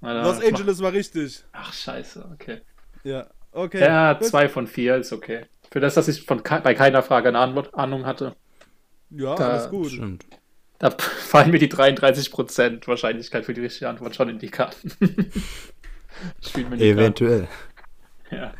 [0.00, 1.44] Los Angeles war richtig.
[1.52, 2.60] Ach, scheiße, okay.
[3.02, 3.80] Ja, okay.
[3.80, 5.46] Ja, zwei von vier ist okay.
[5.70, 8.36] Für das, dass ich von bei keiner Frage eine Antwort, Ahnung hatte.
[9.10, 9.90] Ja, da, alles gut.
[9.90, 10.24] Stimmt.
[10.78, 14.92] Da fallen mir die 33% Wahrscheinlichkeit für die richtige Antwort schon in die Karten.
[16.54, 17.48] Eventuell.
[18.30, 18.36] Karten.
[18.36, 18.52] Ja.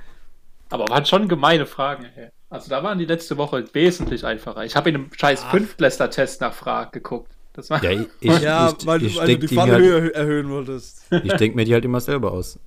[0.70, 2.06] Aber waren schon gemeine Fragen.
[2.16, 2.28] Ey.
[2.48, 4.64] Also da waren die letzte Woche wesentlich einfacher.
[4.64, 7.32] Ich habe in einem scheiß Fünftklässler-Test nach Frage geguckt.
[7.52, 10.50] Das war ja, ich, ich, ja ich, weil, ich, weil du die Fallhöhe halt, erhöhen
[10.50, 11.02] wolltest.
[11.10, 12.58] Ich denke mir die halt immer selber aus.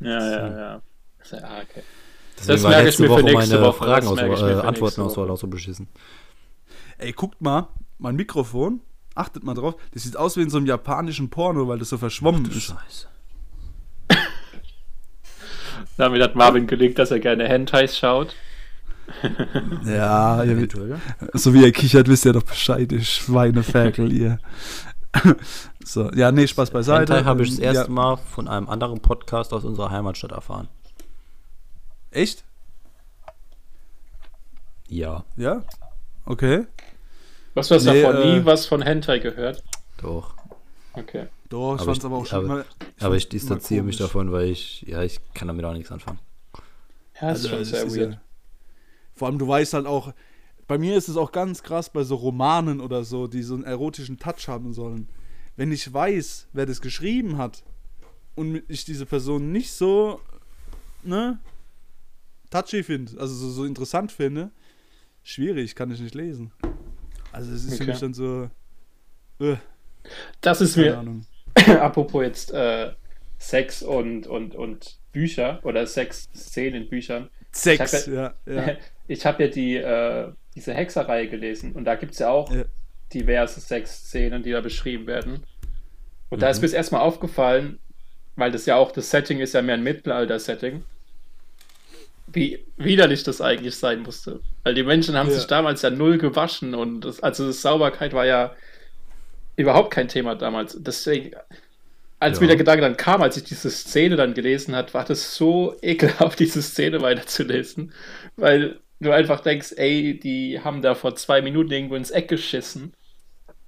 [0.00, 0.82] Ja, ja, ja.
[1.30, 1.82] ja okay.
[2.38, 3.84] Deswegen das merke ich mir Woche für nächste Woche.
[3.84, 5.88] Fragen aus, äh, Antwortenauswahl auch so beschissen.
[7.00, 8.80] Ey, guckt mal, mein Mikrofon,
[9.14, 11.96] achtet mal drauf, das sieht aus wie in so einem japanischen Porno, weil das so
[11.96, 12.64] verschwommen Ach, ist.
[12.64, 13.06] Scheiße.
[15.96, 18.36] Damit hat Marvin gelegt, dass er gerne Hentais schaut.
[19.84, 21.00] ja, eventuell.
[21.32, 24.38] So wie er kichert, wisst ihr doch Bescheid, ihr Schweineferkel, ihr.
[25.84, 27.14] so, ja, nee, Spaß beiseite.
[27.14, 27.90] Hentai habe ich das ähm, erste ja.
[27.90, 30.68] Mal von einem anderen Podcast aus unserer Heimatstadt erfahren.
[32.10, 32.44] Echt?
[34.88, 35.24] Ja.
[35.36, 35.62] Ja?
[36.26, 36.66] Okay.
[37.54, 39.62] Was, du hast nee, davon äh, nie was von Hentai gehört?
[40.00, 40.34] Doch.
[40.92, 41.26] Okay.
[41.48, 42.64] Doch, ich fand es aber auch schon aber, mal.
[42.96, 46.20] Ich aber ich distanziere mich davon, weil ich, ja, ich kann damit auch nichts anfangen.
[47.20, 48.12] Ja, das also, ist schon sehr weird.
[48.14, 48.20] Ja,
[49.14, 50.14] vor allem, du weißt halt auch,
[50.66, 53.64] bei mir ist es auch ganz krass bei so Romanen oder so, die so einen
[53.64, 55.08] erotischen Touch haben sollen.
[55.56, 57.64] Wenn ich weiß, wer das geschrieben hat
[58.36, 60.20] und ich diese Person nicht so,
[61.02, 61.40] ne,
[62.50, 64.52] touchy finde, also so, so interessant finde,
[65.22, 66.52] schwierig, kann ich nicht lesen.
[67.32, 67.84] Also es ist okay.
[67.84, 68.50] für mich dann so.
[69.40, 69.56] Uh,
[70.40, 71.24] das ist mir, Ahnung.
[71.66, 72.92] apropos jetzt äh,
[73.38, 77.30] Sex und, und, und Bücher oder Sex-Szenen in Büchern.
[77.52, 78.76] Sex, ich ja, ja, ja.
[79.08, 82.64] Ich habe ja die, äh, diese Hexerreihe gelesen und da gibt es ja auch ja.
[83.12, 85.42] diverse Sex-Szenen, die da beschrieben werden.
[86.28, 86.40] Und mhm.
[86.40, 86.68] da ist mhm.
[86.68, 87.78] mir erstmal aufgefallen,
[88.36, 90.84] weil das ja auch, das Setting ist ja mehr ein Mittelalter-Setting
[92.32, 94.40] wie widerlich das eigentlich sein musste.
[94.64, 95.36] Weil die Menschen haben ja.
[95.36, 98.54] sich damals ja null gewaschen und das, also das Sauberkeit war ja
[99.56, 100.76] überhaupt kein Thema damals.
[100.80, 101.32] Deswegen,
[102.18, 102.42] als ja.
[102.42, 105.76] mir der Gedanke dann kam, als ich diese Szene dann gelesen hat, war das so
[105.82, 107.92] ekelhaft, diese Szene weiterzulesen,
[108.36, 112.92] weil du einfach denkst, ey, die haben da vor zwei Minuten irgendwo ins Eck geschissen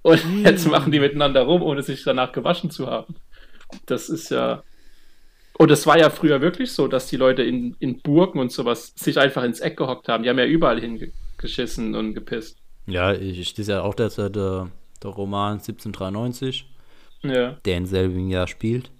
[0.01, 0.45] und mm.
[0.45, 3.15] jetzt machen die miteinander rum, ohne sich danach gewaschen zu haben.
[3.87, 4.63] Das ist ja
[5.57, 8.93] und es war ja früher wirklich so, dass die Leute in, in Burgen und sowas
[8.95, 10.23] sich einfach ins Eck gehockt haben.
[10.23, 12.57] Die haben ja überall hingeschissen und gepisst.
[12.87, 16.67] Ja, ich, ich ist ja auch der, der, der Roman 1793,
[17.21, 17.51] ja.
[17.65, 18.91] der in selben Jahr spielt.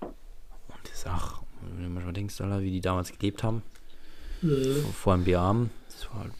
[0.00, 1.40] Und ich sag,
[1.74, 3.62] wenn du manchmal denkst, Alter, wie die damals gelebt haben.
[4.42, 4.56] Ja.
[4.92, 5.70] Vor allem die Armen.
[6.12, 6.32] Halt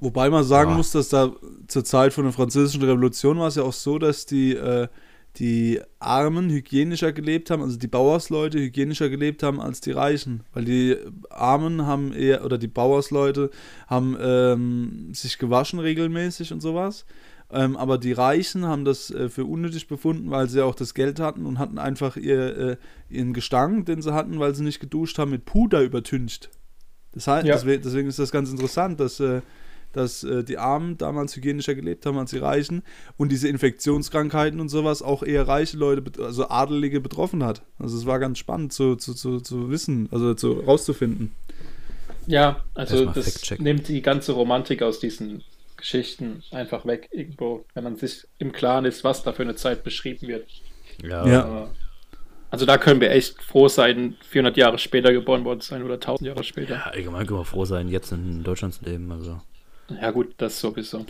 [0.00, 0.76] Wobei man sagen ja.
[0.76, 1.32] muss, dass da
[1.66, 4.88] zur Zeit von der Französischen Revolution war es ja auch so, dass die äh,
[5.36, 10.42] die Armen hygienischer gelebt haben, also die Bauersleute hygienischer gelebt haben als die Reichen.
[10.52, 10.96] Weil die
[11.30, 13.50] Armen haben eher, oder die Bauersleute
[13.86, 17.06] haben ähm, sich gewaschen regelmäßig und sowas.
[17.52, 21.18] Ähm, aber die Reichen haben das äh, für unnötig befunden, weil sie auch das Geld
[21.18, 22.76] hatten und hatten einfach ihr, äh,
[23.08, 26.50] ihren Gestank, den sie hatten, weil sie nicht geduscht haben, mit Puder übertüncht.
[27.12, 27.56] Das heißt, ja.
[27.56, 29.40] deswegen, ist das ganz interessant, dass äh,
[29.92, 32.82] dass äh, die Armen damals hygienischer gelebt haben als die Reichen
[33.16, 37.62] und diese Infektionskrankheiten und sowas auch eher reiche Leute, also Adelige betroffen hat.
[37.78, 41.32] Also es war ganz spannend zu, zu, zu, zu wissen, also zu, rauszufinden.
[42.26, 45.42] Ja, also das nimmt die ganze Romantik aus diesen
[45.76, 49.82] Geschichten einfach weg irgendwo, wenn man sich im Klaren ist, was da für eine Zeit
[49.82, 50.46] beschrieben wird.
[51.02, 51.26] Ja.
[51.26, 51.70] ja.
[52.50, 56.26] Also da können wir echt froh sein, 400 Jahre später geboren worden sein oder 1000
[56.26, 56.74] Jahre später.
[56.74, 59.10] Ja, allgemein können wir froh sein, jetzt in Deutschland zu leben.
[59.12, 59.40] Also.
[60.00, 61.04] Ja gut, das sowieso.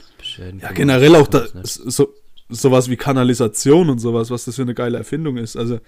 [0.61, 2.15] Ja, generell auch da, so,
[2.49, 5.57] sowas wie Kanalisation und sowas, was das für eine geile Erfindung ist.
[5.57, 5.81] Also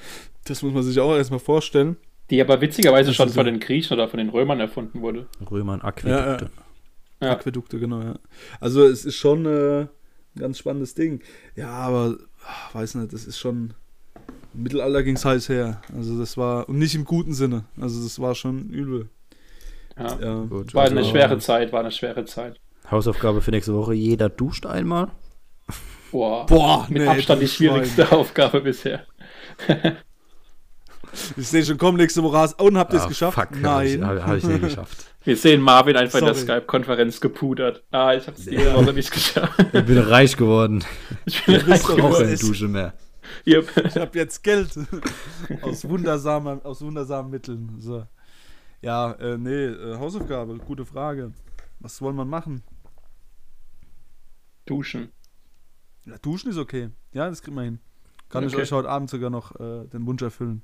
[0.44, 1.96] das muss man sich auch erstmal vorstellen.
[2.30, 5.26] Die aber witzigerweise das schon von den Griechen oder von den Römern erfunden wurde.
[5.50, 6.50] Römern, Aquädukte.
[7.20, 7.32] Ja, ja.
[7.32, 8.14] Aquädukte, genau, ja.
[8.60, 9.88] Also es ist schon äh, ein
[10.38, 11.20] ganz spannendes Ding.
[11.56, 12.16] Ja, aber
[12.46, 13.74] ach, weiß nicht, das ist schon.
[14.54, 15.82] Im Mittelalter ging es heiß her.
[15.94, 16.68] Also das war.
[16.68, 17.64] Und nicht im guten Sinne.
[17.80, 19.08] Also das war schon übel.
[19.98, 20.40] Ja, ja.
[20.44, 22.58] Gut, war also, eine schwere Zeit, war eine schwere Zeit.
[22.90, 25.08] Hausaufgabe für nächste Woche, jeder duscht einmal.
[26.10, 28.18] Boah, Boah mit nee, Abstand die schwierigste Schwein.
[28.18, 29.06] Aufgabe bisher.
[31.36, 32.54] ich sehe schon, komm nächste Woche raus.
[32.54, 33.38] Und habt ihr es ah, geschafft?
[33.38, 34.06] Fuck, Nein.
[34.06, 35.06] Habe hab ich nicht geschafft.
[35.24, 36.32] Wir sehen Marvin einfach Sorry.
[36.32, 37.84] in der Skype-Konferenz gepudert.
[37.92, 39.58] Ah, ich hab's diese Woche nicht geschafft.
[39.72, 40.84] Ich bin reich geworden.
[41.24, 42.02] Ich bin reich geworden.
[42.02, 42.92] auch keine Dusche mehr.
[43.46, 43.86] Yep.
[43.86, 44.68] Ich habe jetzt Geld
[45.62, 47.76] aus wundersamen, aus wundersamen Mitteln.
[47.78, 48.04] So.
[48.82, 51.32] Ja, äh, nee, äh, Hausaufgabe, gute Frage.
[51.78, 52.62] Was soll man machen?
[54.66, 55.10] Duschen.
[56.06, 56.90] Ja, duschen ist okay.
[57.12, 57.78] Ja, das kriegt man hin.
[58.28, 58.54] Kann okay.
[58.54, 60.62] ich euch heute Abend sogar noch äh, den Wunsch erfüllen.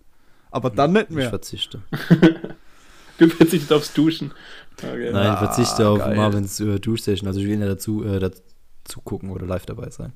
[0.51, 1.25] Aber dann nicht mehr.
[1.25, 1.83] Ich verzichte.
[3.19, 4.33] du verzichtest aufs Duschen.
[4.79, 5.11] Okay.
[5.13, 6.17] Nein, ich verzichte ah, auf geil.
[6.17, 7.29] Marvins äh, Duschstation.
[7.29, 10.13] Also ich will ja dazu, äh, dazu gucken oder live dabei sein.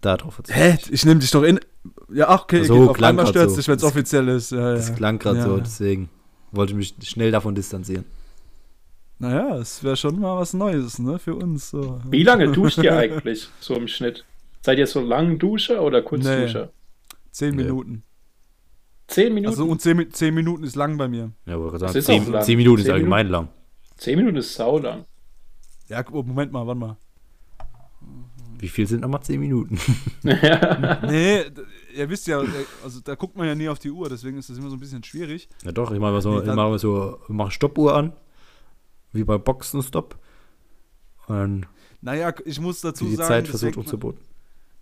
[0.00, 0.78] Darauf verzichte Hä?
[0.90, 1.60] Ich nehme dich doch in.
[2.12, 2.64] Ja, ach, okay.
[2.64, 3.56] So, auf einmal stört so.
[3.56, 4.52] dich, wenn es offiziell ist.
[4.52, 4.94] Ja, das ja.
[4.94, 5.44] klang gerade ja.
[5.44, 6.08] so, deswegen
[6.52, 8.04] wollte ich mich schnell davon distanzieren.
[9.20, 11.70] Naja, es wäre schon mal was Neues, ne, für uns.
[11.70, 12.00] So.
[12.08, 14.24] Wie lange duscht ihr eigentlich so im Schnitt?
[14.62, 16.66] Seid ihr so lang Duscher oder Kurzduscher?
[16.66, 17.16] Nee.
[17.30, 17.64] Zehn nee.
[17.64, 18.02] Minuten.
[19.08, 19.50] Zehn Minuten?
[19.50, 21.32] Also und zehn, zehn Minuten ist lang bei mir.
[21.46, 23.46] Ja, aber sagen, zehn, zehn, Minuten ist allgemein Minuten?
[23.46, 23.54] lang.
[23.96, 25.04] Zehn Minuten ist sau lang.
[25.88, 26.96] Ja, Moment mal, warte mal.
[28.60, 29.78] Wie viel sind nochmal zehn Minuten?
[30.22, 31.42] nee,
[31.96, 32.42] ihr wisst ja,
[32.82, 34.80] also da guckt man ja nie auf die Uhr, deswegen ist das immer so ein
[34.80, 35.48] bisschen schwierig.
[35.64, 38.12] Ja doch, ich mache so, nee, ich mache so, mache Stoppuhr an,
[39.12, 40.16] wie bei Boxenstopp.
[41.26, 41.66] Und dann
[42.00, 43.28] naja, ich muss dazu die sagen.
[43.28, 44.20] Die Zeit versucht umzuboten.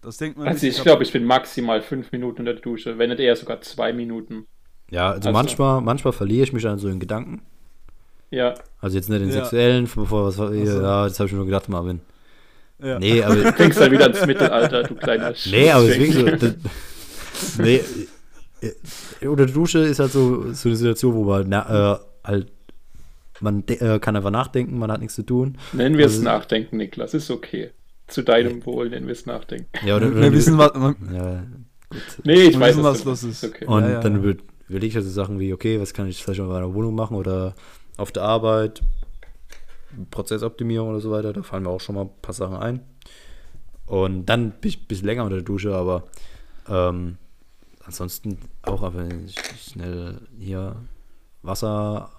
[0.03, 0.49] Das denkt man.
[0.49, 3.37] Also, ich, ich glaube, ich bin maximal fünf Minuten in der Dusche, wenn nicht eher
[3.37, 4.47] sogar zwei Minuten.
[4.91, 7.43] Ja, also, also manchmal, manchmal verliere ich mich dann so in Gedanken.
[8.31, 8.55] Ja.
[8.81, 9.35] Also jetzt nicht in ja.
[9.35, 10.55] sexuellen, bevor was also.
[10.55, 12.01] ja, das habe ich mir nur gedacht, Marvin.
[12.83, 12.99] Ja.
[12.99, 13.37] Nee, aber.
[13.37, 16.27] Du denkst dann wieder ins Mittelalter, du kleiner Sch Nee, aber deswegen so.
[16.27, 17.81] Das, nee.
[18.61, 22.53] Äh, Unter der Dusche ist halt so, so eine Situation, wo man na, äh, halt
[23.41, 25.59] man äh, kann einfach nachdenken, man hat nichts zu tun.
[25.73, 27.71] Nennen wir es also, Nachdenken, Niklas, ist okay.
[28.07, 28.67] Zu deinem ja.
[28.67, 29.69] Wohl nennen wir es Nachdenken.
[29.85, 30.73] Ja, oder, oder wir wissen, was.
[31.13, 31.45] Ja,
[31.91, 32.03] gut.
[32.25, 33.45] Nee, ich weiß, wissen, was los ist.
[33.45, 33.67] Okay.
[33.67, 36.73] Und ja, dann überlege ich also Sachen wie, okay, was kann ich vielleicht in meiner
[36.73, 37.55] Wohnung machen oder
[37.97, 38.83] auf der Arbeit,
[40.11, 41.33] Prozessoptimierung oder so weiter.
[41.33, 42.81] Da fallen mir auch schon mal ein paar Sachen ein.
[43.87, 46.05] Und dann bin ich ein bisschen länger unter der Dusche, aber
[46.69, 47.19] ähm,
[47.85, 49.05] ansonsten auch einfach
[49.59, 50.77] schnell hier
[51.43, 52.11] Wasser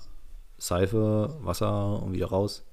[0.57, 2.65] Seife, Wasser und wieder raus.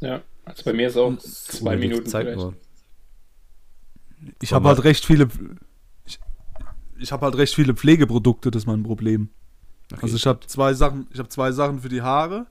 [0.00, 2.54] Ja, also bei mir ist auch zwei Minuten Zeit nur.
[4.40, 5.28] Ich habe halt recht viele.
[6.04, 6.18] Ich,
[6.98, 9.30] ich habe halt recht viele Pflegeprodukte, das ist mein Problem.
[9.92, 10.00] Okay.
[10.02, 12.46] Also ich habe zwei Sachen, ich habe zwei Sachen für die Haare.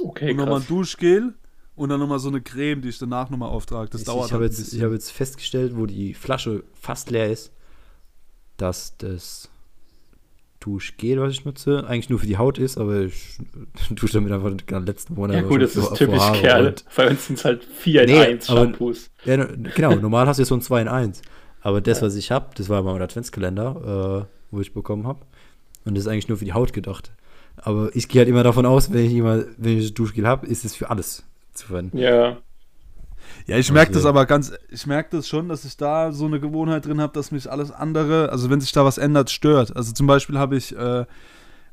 [0.00, 1.34] Okay, und nochmal ein Duschgel
[1.74, 3.90] und dann nochmal so eine Creme, die ich danach nochmal auftrage.
[3.90, 7.30] Das ich, dauert ich habe halt jetzt, hab jetzt festgestellt, wo die Flasche fast leer
[7.30, 7.52] ist,
[8.56, 9.50] dass das
[10.64, 13.38] Duschgel, was ich nutze, eigentlich nur für die Haut ist, aber ich
[13.90, 15.36] dusche damit einfach den letzten Monat.
[15.36, 16.74] Ja gut, das ist typisch Kerl.
[16.96, 19.10] Bei uns sind es halt 4 in nee, 1 Shampoos.
[19.26, 21.20] Ja, genau, normal hast du ja so ein 2 in 1.
[21.60, 25.20] Aber das, was ich habe, das war mein Adventskalender, äh, wo ich bekommen habe.
[25.84, 27.12] Und das ist eigentlich nur für die Haut gedacht.
[27.56, 30.46] Aber ich gehe halt immer davon aus, wenn ich immer, wenn ich das Duschgel habe,
[30.46, 31.98] ist es für alles zu verwenden.
[31.98, 32.38] Ja.
[33.46, 36.40] Ja, ich merke das aber ganz, ich merke das schon, dass ich da so eine
[36.40, 39.76] Gewohnheit drin habe, dass mich alles andere, also wenn sich da was ändert, stört.
[39.76, 41.04] Also zum Beispiel habe ich, äh,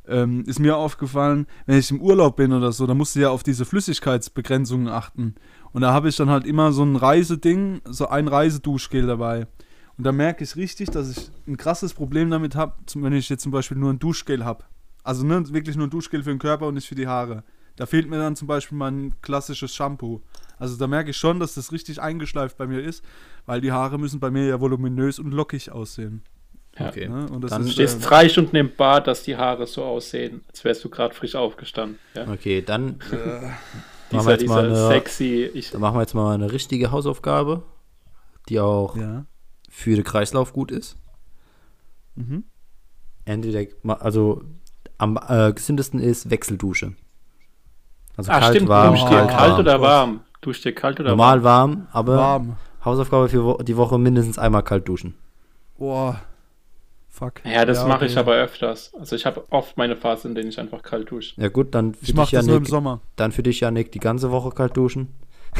[0.05, 3.29] ähm, ist mir aufgefallen, wenn ich im Urlaub bin oder so, da musst du ja
[3.29, 5.35] auf diese Flüssigkeitsbegrenzungen achten.
[5.71, 9.47] Und da habe ich dann halt immer so ein Reiseding, so ein Reiseduschgel dabei.
[9.97, 13.43] Und da merke ich richtig, dass ich ein krasses Problem damit habe, wenn ich jetzt
[13.43, 14.65] zum Beispiel nur ein Duschgel habe.
[15.03, 17.43] Also ne, wirklich nur ein Duschgel für den Körper und nicht für die Haare.
[17.81, 20.21] Da fehlt mir dann zum Beispiel mein klassisches Shampoo.
[20.59, 23.03] Also da merke ich schon, dass das richtig eingeschleift bei mir ist,
[23.47, 26.21] weil die Haare müssen bei mir ja voluminös und lockig aussehen.
[26.77, 26.89] Ja.
[26.89, 27.09] Okay.
[27.09, 27.25] Ne?
[27.31, 30.63] Und Dann ist, stehst äh, drei Stunden im Bad, dass die Haare so aussehen, als
[30.63, 31.97] wärst du gerade frisch aufgestanden.
[32.13, 32.31] Ja?
[32.31, 33.47] Okay, dann äh,
[34.15, 35.49] machen wir jetzt mal eine, sexy.
[35.51, 37.63] Ich, dann machen wir jetzt mal eine richtige Hausaufgabe,
[38.47, 39.25] die auch ja.
[39.71, 40.97] für den Kreislauf gut ist.
[42.13, 42.43] Mhm.
[43.25, 43.65] Entweder,
[43.99, 44.43] also
[44.99, 46.93] am äh, gesündesten ist Wechseldusche.
[48.29, 48.69] Also ah, kalt, stimmt.
[48.69, 48.93] warm.
[48.93, 50.21] Duscht kalt, kalt oder warm?
[50.41, 51.71] Duscht ihr kalt oder Normal warm?
[51.71, 52.57] warm, aber warm.
[52.83, 55.15] Hausaufgabe für die Woche mindestens einmal kalt duschen.
[55.77, 56.19] Boah.
[57.09, 57.41] Fuck.
[57.45, 58.19] Ja, das Ja, mache ich okay.
[58.21, 58.91] aber öfters.
[58.97, 61.39] Also ich habe oft meine Phase, in denen ich einfach kalt dusche.
[61.39, 63.01] Ja gut, dann für Ich dich, Janik, Sommer.
[63.17, 65.09] dann für dich, Janik, die ganze Woche kalt duschen.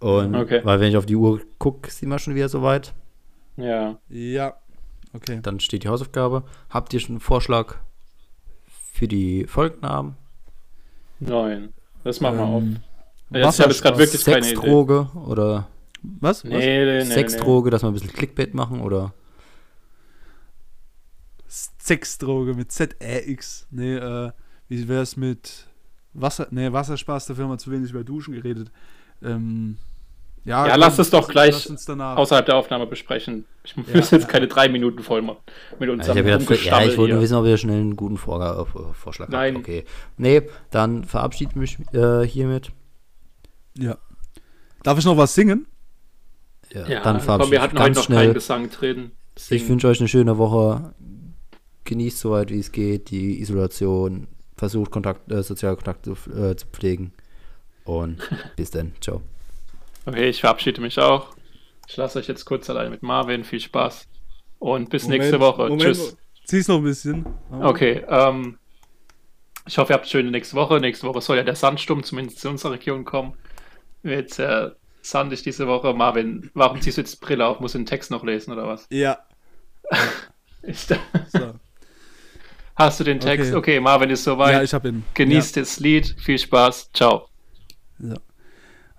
[0.00, 0.60] Und Okay.
[0.64, 2.92] weil wenn ich auf die Uhr gucke, sind wir schon wieder soweit.
[3.56, 3.96] Ja.
[4.08, 4.54] Ja.
[5.14, 5.40] Okay.
[5.42, 6.42] Dann steht die Hausaufgabe.
[6.70, 7.76] Habt ihr schon einen Vorschlag
[8.92, 10.16] für die Folgennamen?
[11.18, 11.72] Nein.
[12.04, 12.82] Das machen wir Ähm, oft.
[13.30, 14.48] Jetzt, ich habe jetzt gerade wirklich keine Idee.
[14.48, 15.68] Sexdroge oder
[16.02, 16.44] Was?
[16.44, 17.04] Nee, nee, nee, nee.
[17.04, 19.14] Sexdroge, dass wir ein bisschen Clickbait machen oder
[21.48, 23.66] Sexdroge mit Z-E-X.
[23.70, 24.32] Nee, äh,
[24.68, 25.66] wie wär's mit
[26.12, 28.70] Wasser, nee, Wasserspaß, dafür haben wir zu wenig über Duschen geredet.
[29.22, 29.78] Ähm,
[30.44, 31.88] ja, Ja, komm, lass es doch gleich uns.
[31.88, 33.44] Außerhalb der Aufnahme besprechen.
[33.64, 34.18] Ich muss Ja, jetzt ja.
[34.28, 35.38] keine drei Minuten voll machen
[35.78, 38.16] mit Ja, ich, gedacht, für, ja, ich wollte nur wissen, ob ihr schnell einen guten
[38.16, 39.54] Vorga äh, Vorschlag Nein.
[39.56, 39.64] habt.
[39.64, 39.84] Okay.
[40.16, 42.72] Nee, dann verabschiede mich äh, hiermit.
[43.78, 43.96] ja.
[44.82, 45.66] Darf ich noch was singen?
[46.72, 48.24] Ja, Ja, dann komm, verabschiede wir ich hatten mich heute ganz noch schnell.
[48.24, 49.10] keinen Gesang drin.
[49.36, 49.68] Ich Singen.
[49.68, 50.92] wünsche euch eine schöne Woche.
[51.84, 54.26] Genießt soweit, wie es geht, die Isolation.
[54.56, 57.12] Versucht, Kontakt, äh, soziale Kontakte zu, äh, zu pflegen.
[57.84, 58.18] Und
[58.56, 58.92] bis dann.
[59.00, 59.22] Ciao.
[60.06, 61.28] Okay, ich verabschiede mich auch.
[61.88, 63.44] Ich lasse euch jetzt kurz allein mit Marvin.
[63.44, 64.08] Viel Spaß.
[64.58, 65.62] Und bis nächste Woche.
[65.62, 66.16] Moment, Tschüss.
[66.44, 67.26] Zieh's noch ein bisschen.
[67.50, 68.58] Okay, ähm,
[69.66, 70.80] ich hoffe, ihr habt eine schöne nächste Woche.
[70.80, 73.34] Nächste Woche soll ja der Sandsturm zumindest in unserer Region kommen.
[74.02, 75.94] Wird sehr sandig diese Woche.
[75.94, 77.60] Marvin, warum ziehst du jetzt die Brille auf?
[77.60, 78.86] Muss den Text noch lesen oder was?
[78.90, 79.18] Ja.
[80.64, 80.94] So.
[82.76, 83.48] hast du den Text?
[83.48, 83.56] Okay.
[83.56, 84.52] Okay, Marvin ist soweit.
[84.52, 85.02] Ja, ich hab ihn.
[85.14, 86.14] Genießt das Lied.
[86.20, 86.92] Viel Spaß.
[86.92, 87.28] Ciao.
[87.98, 88.14] Ja.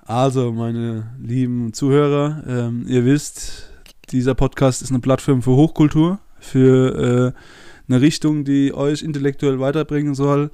[0.06, 3.70] Also, meine lieben Zuhörer, ähm, ihr wisst,
[4.10, 7.40] dieser Podcast ist eine Plattform für Hochkultur, für äh,
[7.88, 10.52] eine Richtung, die euch intellektuell weiterbringen soll.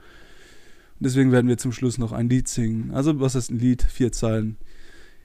[1.00, 2.92] Deswegen werden wir zum Schluss noch ein Lied singen.
[2.94, 3.82] Also, was ist ein Lied?
[3.82, 4.58] Vier Zeilen.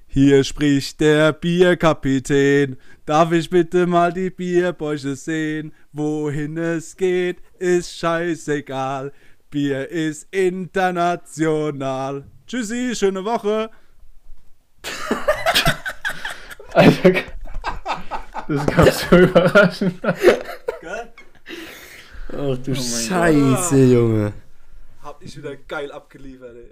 [0.06, 2.76] Hier spricht der Bierkapitän.
[3.04, 5.72] Darf ich bitte mal die Bierbäuche sehen?
[5.92, 9.12] Wohin es geht, ist scheißegal.
[9.50, 12.24] Bier ist international.
[12.46, 13.68] Tschüssi, schöne Woche.
[16.74, 17.12] Alter,
[18.48, 20.00] das kam so überraschend.
[22.36, 24.32] Ach du Scheiße, Junge.
[25.02, 26.70] Hab ich wieder geil abgeliefert, ey.